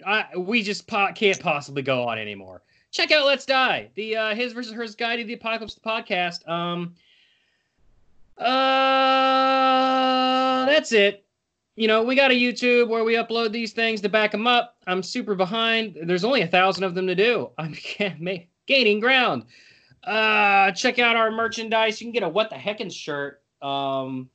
I, 0.05 0.25
we 0.35 0.61
just 0.63 0.87
po- 0.87 1.13
can't 1.13 1.39
possibly 1.39 1.81
go 1.81 2.07
on 2.07 2.17
anymore. 2.19 2.61
Check 2.91 3.11
out 3.11 3.25
Let's 3.25 3.45
Die, 3.45 3.89
the 3.95 4.17
uh, 4.17 4.35
his 4.35 4.51
versus 4.51 4.73
hers 4.73 4.95
guide 4.95 5.17
to 5.17 5.23
the 5.23 5.33
apocalypse 5.33 5.79
podcast. 5.83 6.45
Um, 6.49 6.95
uh, 8.37 8.45
that's 10.65 10.91
it. 10.91 11.23
You 11.81 11.87
know, 11.87 12.03
we 12.03 12.13
got 12.13 12.29
a 12.29 12.35
YouTube 12.35 12.89
where 12.89 13.03
we 13.03 13.15
upload 13.15 13.51
these 13.51 13.73
things 13.73 14.01
to 14.01 14.09
back 14.09 14.31
them 14.31 14.45
up. 14.45 14.77
I'm 14.85 15.01
super 15.01 15.33
behind. 15.33 15.97
There's 16.03 16.23
only 16.23 16.43
a 16.43 16.47
thousand 16.47 16.83
of 16.83 16.93
them 16.93 17.07
to 17.07 17.15
do. 17.15 17.49
I'm 17.57 17.75
gaining 18.67 18.99
ground. 18.99 19.45
Uh, 20.03 20.69
check 20.73 20.99
out 20.99 21.15
our 21.15 21.31
merchandise. 21.31 21.99
You 21.99 22.05
can 22.05 22.11
get 22.11 22.21
a 22.21 22.29
what 22.29 22.51
the 22.51 22.55
heckin' 22.55 22.93
shirt. 22.93 23.41
Um, 23.63 24.29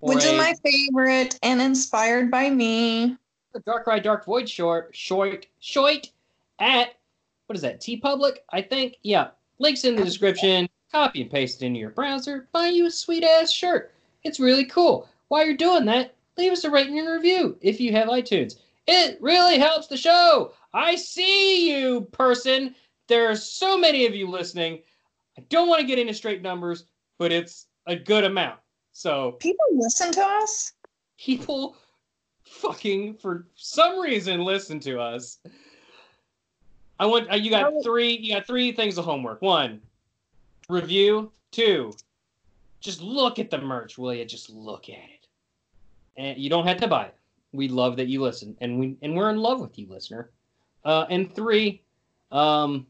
which 0.00 0.24
is 0.24 0.32
my 0.38 0.54
favorite 0.62 1.38
and 1.42 1.60
inspired 1.60 2.30
by 2.30 2.48
me. 2.48 3.18
The 3.52 3.82
ride, 3.86 4.02
Dark 4.02 4.24
Void 4.24 4.48
short, 4.48 4.88
short, 4.96 5.46
short 5.60 6.08
at 6.60 6.94
what 7.44 7.56
is 7.56 7.60
that? 7.60 7.82
TeePublic, 7.82 8.36
I 8.54 8.62
think. 8.62 8.96
Yeah, 9.02 9.28
links 9.58 9.84
in 9.84 9.96
the 9.96 10.02
description. 10.02 10.70
Copy 10.90 11.20
and 11.20 11.30
paste 11.30 11.62
it 11.62 11.66
into 11.66 11.78
your 11.78 11.90
browser. 11.90 12.48
Buy 12.52 12.68
you 12.68 12.86
a 12.86 12.90
sweet 12.90 13.22
ass 13.22 13.52
shirt. 13.52 13.92
It's 14.22 14.40
really 14.40 14.64
cool. 14.64 15.10
While 15.28 15.44
you're 15.44 15.56
doing 15.56 15.84
that, 15.86 16.13
leave 16.36 16.52
us 16.52 16.64
a 16.64 16.70
rating 16.70 16.98
and 16.98 17.08
review 17.08 17.56
if 17.60 17.80
you 17.80 17.92
have 17.92 18.08
iTunes. 18.08 18.56
It 18.86 19.18
really 19.20 19.58
helps 19.58 19.86
the 19.86 19.96
show. 19.96 20.52
I 20.72 20.96
see 20.96 21.70
you, 21.70 22.02
person. 22.12 22.74
There 23.08 23.30
are 23.30 23.36
so 23.36 23.78
many 23.78 24.06
of 24.06 24.14
you 24.14 24.28
listening. 24.28 24.80
I 25.38 25.42
don't 25.48 25.68
want 25.68 25.80
to 25.80 25.86
get 25.86 25.98
into 25.98 26.14
straight 26.14 26.42
numbers, 26.42 26.84
but 27.18 27.32
it's 27.32 27.66
a 27.86 27.96
good 27.96 28.24
amount. 28.24 28.58
So 28.92 29.32
people 29.32 29.64
listen 29.72 30.12
to 30.12 30.22
us. 30.22 30.72
People 31.18 31.76
fucking 32.44 33.14
for 33.14 33.46
some 33.54 33.98
reason 33.98 34.44
listen 34.44 34.80
to 34.80 35.00
us. 35.00 35.38
I 36.98 37.06
want 37.06 37.30
uh, 37.30 37.36
you 37.36 37.50
got 37.50 37.72
three. 37.82 38.16
You 38.16 38.34
got 38.34 38.46
three 38.46 38.72
things 38.72 38.98
of 38.98 39.04
homework. 39.04 39.42
One, 39.42 39.80
review. 40.68 41.32
Two, 41.50 41.92
just 42.80 43.00
look 43.00 43.38
at 43.38 43.48
the 43.48 43.58
merch, 43.58 43.96
will 43.96 44.12
you? 44.12 44.24
Just 44.24 44.50
look 44.50 44.88
at 44.88 44.96
it, 44.96 45.23
and 46.16 46.38
you 46.38 46.50
don't 46.50 46.66
have 46.66 46.78
to 46.78 46.88
buy 46.88 47.06
it. 47.06 47.14
We 47.52 47.68
love 47.68 47.96
that 47.96 48.08
you 48.08 48.20
listen, 48.22 48.56
and 48.60 48.78
we 48.78 48.96
and 49.02 49.16
we're 49.16 49.30
in 49.30 49.38
love 49.38 49.60
with 49.60 49.78
you, 49.78 49.86
listener. 49.88 50.30
Uh, 50.84 51.06
and 51.08 51.34
three, 51.34 51.82
um, 52.30 52.86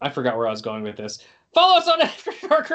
I 0.00 0.08
forgot 0.08 0.36
where 0.36 0.46
I 0.46 0.50
was 0.50 0.62
going 0.62 0.82
with 0.82 0.96
this. 0.96 1.18
Follow 1.54 1.78
us 1.78 1.88
on 1.88 2.00
After 2.02 2.32
Dark 2.48 2.72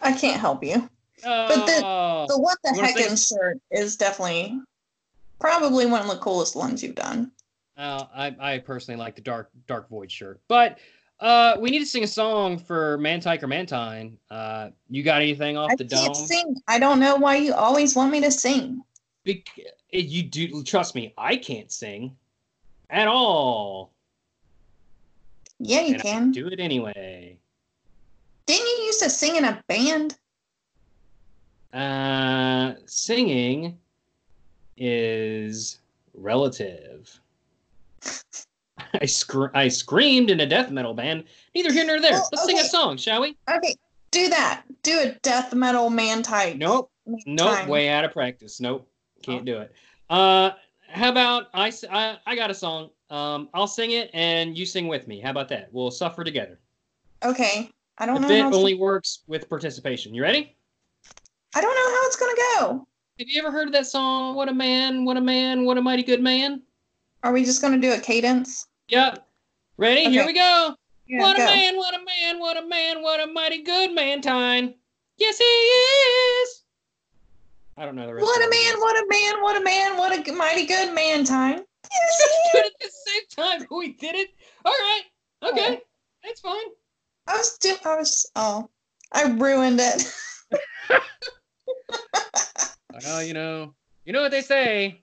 I 0.00 0.12
can't 0.12 0.40
help 0.40 0.62
you. 0.62 0.88
Uh, 1.24 1.48
but 1.48 1.66
the, 1.66 1.82
oh. 1.84 2.26
the 2.28 2.38
what 2.38 2.58
the 2.62 2.70
heck 2.80 3.18
shirt 3.18 3.58
is 3.70 3.96
definitely 3.96 4.60
probably 5.40 5.86
one 5.86 6.00
of 6.00 6.08
the 6.08 6.18
coolest 6.18 6.54
ones 6.54 6.82
you've 6.82 6.94
done. 6.94 7.32
Uh, 7.76 8.04
I, 8.14 8.36
I 8.40 8.58
personally 8.58 8.98
like 8.98 9.16
the 9.16 9.22
dark 9.22 9.50
dark 9.66 9.88
void 9.88 10.10
shirt, 10.10 10.40
but 10.48 10.78
uh, 11.20 11.56
we 11.58 11.70
need 11.70 11.80
to 11.80 11.86
sing 11.86 12.04
a 12.04 12.08
song 12.08 12.58
for 12.58 12.98
Mantyke 12.98 13.42
or 13.42 13.48
Mantine. 13.48 14.16
Uh, 14.30 14.70
you 14.88 15.02
got 15.02 15.20
anything 15.20 15.56
off 15.56 15.70
I 15.72 15.76
the 15.76 15.84
can't 15.84 16.14
dome? 16.14 16.26
Sing. 16.26 16.56
I 16.68 16.78
don't 16.78 17.00
know 17.00 17.16
why 17.16 17.36
you 17.36 17.54
always 17.54 17.96
want 17.96 18.12
me 18.12 18.20
to 18.20 18.30
sing. 18.30 18.82
Be- 19.24 19.44
you 19.90 20.22
do 20.22 20.62
trust 20.62 20.94
me. 20.94 21.12
I 21.18 21.36
can't 21.36 21.72
sing 21.72 22.16
at 22.90 23.08
all. 23.08 23.90
Yeah, 25.58 25.80
you 25.80 25.94
and 25.94 26.02
can. 26.02 26.32
do 26.32 26.46
it 26.48 26.60
anyway. 26.60 27.36
Didn't 28.46 28.66
you 28.66 28.84
used 28.84 29.02
to 29.02 29.10
sing 29.10 29.36
in 29.36 29.44
a 29.44 29.62
band? 29.66 30.16
Uh, 31.72 32.74
singing 32.86 33.76
is 34.76 35.80
relative. 36.14 37.20
I 38.94 39.06
scr- 39.06 39.54
I 39.54 39.68
screamed 39.68 40.30
in 40.30 40.40
a 40.40 40.46
death 40.46 40.70
metal 40.70 40.94
band. 40.94 41.24
Neither 41.54 41.72
here 41.72 41.84
nor 41.84 42.00
there. 42.00 42.12
Let's 42.12 42.44
okay. 42.44 42.52
sing 42.52 42.58
a 42.58 42.64
song, 42.64 42.96
shall 42.96 43.20
we? 43.20 43.36
Okay, 43.48 43.74
do 44.10 44.28
that. 44.28 44.62
Do 44.82 44.98
a 45.00 45.12
death 45.22 45.54
metal 45.54 45.90
man 45.90 46.22
type. 46.22 46.56
Nope. 46.56 46.90
Nope. 47.06 47.66
Way 47.68 47.88
out 47.88 48.04
of 48.04 48.12
practice. 48.12 48.60
Nope. 48.60 48.88
Can't 49.22 49.42
oh. 49.42 49.44
do 49.44 49.58
it. 49.58 49.72
Uh, 50.10 50.50
how 50.88 51.10
about 51.10 51.48
I, 51.54 51.72
I? 51.90 52.18
I 52.26 52.36
got 52.36 52.50
a 52.50 52.54
song. 52.54 52.90
Um, 53.10 53.48
I'll 53.54 53.66
sing 53.66 53.92
it 53.92 54.10
and 54.12 54.56
you 54.56 54.66
sing 54.66 54.88
with 54.88 55.08
me. 55.08 55.20
How 55.20 55.30
about 55.30 55.48
that? 55.48 55.68
We'll 55.72 55.90
suffer 55.90 56.24
together. 56.24 56.58
Okay. 57.24 57.70
I 57.98 58.06
don't 58.06 58.22
the 58.22 58.28
know. 58.28 58.48
It 58.48 58.54
only 58.54 58.74
works 58.74 59.20
with 59.26 59.48
participation. 59.48 60.14
You 60.14 60.22
ready? 60.22 60.54
I 61.54 61.60
don't 61.60 61.74
know 61.74 61.96
how 61.96 62.06
it's 62.06 62.16
gonna 62.16 62.32
go. 62.36 62.86
Have 63.18 63.28
you 63.28 63.40
ever 63.40 63.50
heard 63.50 63.66
of 63.66 63.72
that 63.72 63.86
song? 63.86 64.36
What 64.36 64.48
a 64.48 64.54
man! 64.54 65.04
What 65.04 65.16
a 65.16 65.20
man! 65.20 65.64
What 65.64 65.76
a 65.76 65.82
mighty 65.82 66.04
good 66.04 66.22
man! 66.22 66.62
Are 67.24 67.32
we 67.32 67.44
just 67.44 67.60
gonna 67.60 67.78
do 67.78 67.92
a 67.92 67.98
cadence? 67.98 68.66
Yep. 68.88 69.26
Ready? 69.76 70.00
Okay. 70.02 70.10
Here 70.10 70.26
we 70.26 70.32
go. 70.32 70.74
Yeah, 71.06 71.20
what 71.20 71.36
go. 71.36 71.42
a 71.42 71.46
man! 71.46 71.76
What 71.76 71.94
a 71.94 72.04
man! 72.04 72.38
What 72.38 72.56
a 72.56 72.66
man! 72.66 73.02
What 73.02 73.20
a 73.20 73.26
mighty 73.26 73.62
good 73.62 73.94
man! 73.94 74.20
Time. 74.20 74.74
Yes, 75.18 75.38
he 75.38 75.44
is. 75.44 76.62
I 77.76 77.84
don't 77.84 77.96
know 77.96 78.06
the 78.06 78.14
rest. 78.14 78.24
What 78.24 78.46
a 78.46 78.50
man! 78.50 78.80
What 78.80 78.96
a 78.96 79.06
man! 79.08 79.42
What 79.42 79.56
a 79.60 79.64
man! 79.64 79.96
What 79.96 80.28
a 80.28 80.32
mighty 80.32 80.66
good 80.66 80.94
man! 80.94 81.24
Time. 81.24 81.60
Yes, 81.90 82.28
he 82.52 82.58
is. 82.58 82.66
at 82.66 82.72
the 82.80 82.90
same 83.06 83.22
time. 83.30 83.66
We 83.70 83.92
did 83.92 84.14
it. 84.14 84.30
All 84.64 84.72
right. 84.72 85.02
Okay. 85.42 85.80
Oh. 85.80 85.84
That's 86.24 86.40
fine. 86.40 86.66
I 87.26 87.36
was 87.36 87.52
still. 87.52 87.76
I 87.84 87.96
was. 87.96 88.30
Oh, 88.36 88.68
I 89.12 89.24
ruined 89.24 89.80
it. 89.80 90.14
well, 93.04 93.22
you 93.22 93.34
know, 93.34 93.74
you 94.04 94.12
know 94.12 94.22
what 94.22 94.30
they 94.30 94.42
say. 94.42 95.02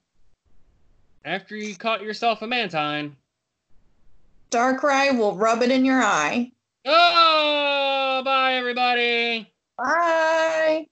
After 1.23 1.55
you 1.55 1.75
caught 1.75 2.03
yourself 2.03 2.43
a 2.43 2.47
mantine, 2.47 3.15
Darkrai 4.51 5.17
will 5.17 5.35
rub 5.35 5.61
it 5.61 5.71
in 5.71 5.85
your 5.85 6.01
eye. 6.01 6.51
Oh, 6.85 8.21
bye 8.23 8.53
everybody. 8.55 9.51
Bye. 9.77 10.87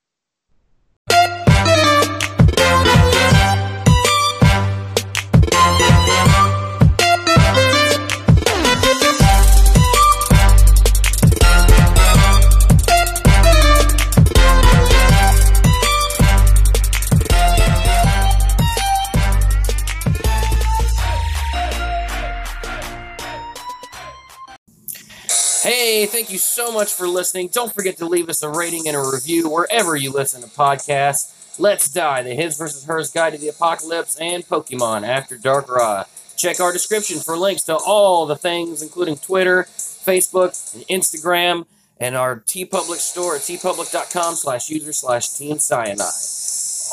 So 26.53 26.71
much 26.71 26.93
for 26.93 27.07
listening. 27.07 27.47
Don't 27.47 27.73
forget 27.73 27.97
to 27.97 28.05
leave 28.05 28.29
us 28.29 28.43
a 28.43 28.49
rating 28.49 28.87
and 28.87 28.95
a 28.95 28.99
review 28.99 29.49
wherever 29.49 29.95
you 29.95 30.11
listen 30.11 30.41
to 30.41 30.47
podcasts. 30.47 31.59
Let's 31.59 31.89
Die, 31.89 32.21
the 32.21 32.35
His 32.35 32.57
versus 32.57 32.85
Hers 32.85 33.11
Guide 33.11 33.33
to 33.33 33.39
the 33.39 33.47
Apocalypse, 33.47 34.17
and 34.17 34.43
Pokemon 34.43 35.07
After 35.07 35.37
Dark 35.37 35.67
Darkrai. 35.67 36.05
Check 36.37 36.59
our 36.59 36.71
description 36.71 37.19
for 37.19 37.37
links 37.37 37.63
to 37.63 37.75
all 37.75 38.25
the 38.25 38.35
things, 38.35 38.81
including 38.81 39.17
Twitter, 39.17 39.63
Facebook, 39.63 40.75
and 40.75 40.83
Instagram, 40.87 41.65
and 41.99 42.15
our 42.15 42.39
TeePublic 42.41 42.97
store 42.97 43.35
at 43.35 43.41
teepublic.com 43.41 44.35
slash 44.35 44.69
user 44.69 44.93
slash 44.93 45.29
Team 45.29 45.57
Cyanide. 45.57 46.01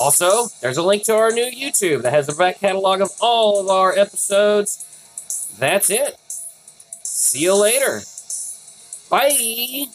Also, 0.00 0.48
there's 0.62 0.76
a 0.78 0.82
link 0.82 1.04
to 1.04 1.14
our 1.14 1.30
new 1.30 1.50
YouTube 1.50 2.02
that 2.02 2.12
has 2.12 2.28
a 2.28 2.34
back 2.34 2.60
catalog 2.60 3.00
of 3.00 3.10
all 3.20 3.60
of 3.60 3.68
our 3.68 3.92
episodes. 3.98 4.86
That's 5.58 5.90
it. 5.90 6.16
See 7.02 7.40
you 7.40 7.60
later. 7.60 8.00
Bye. 9.10 9.88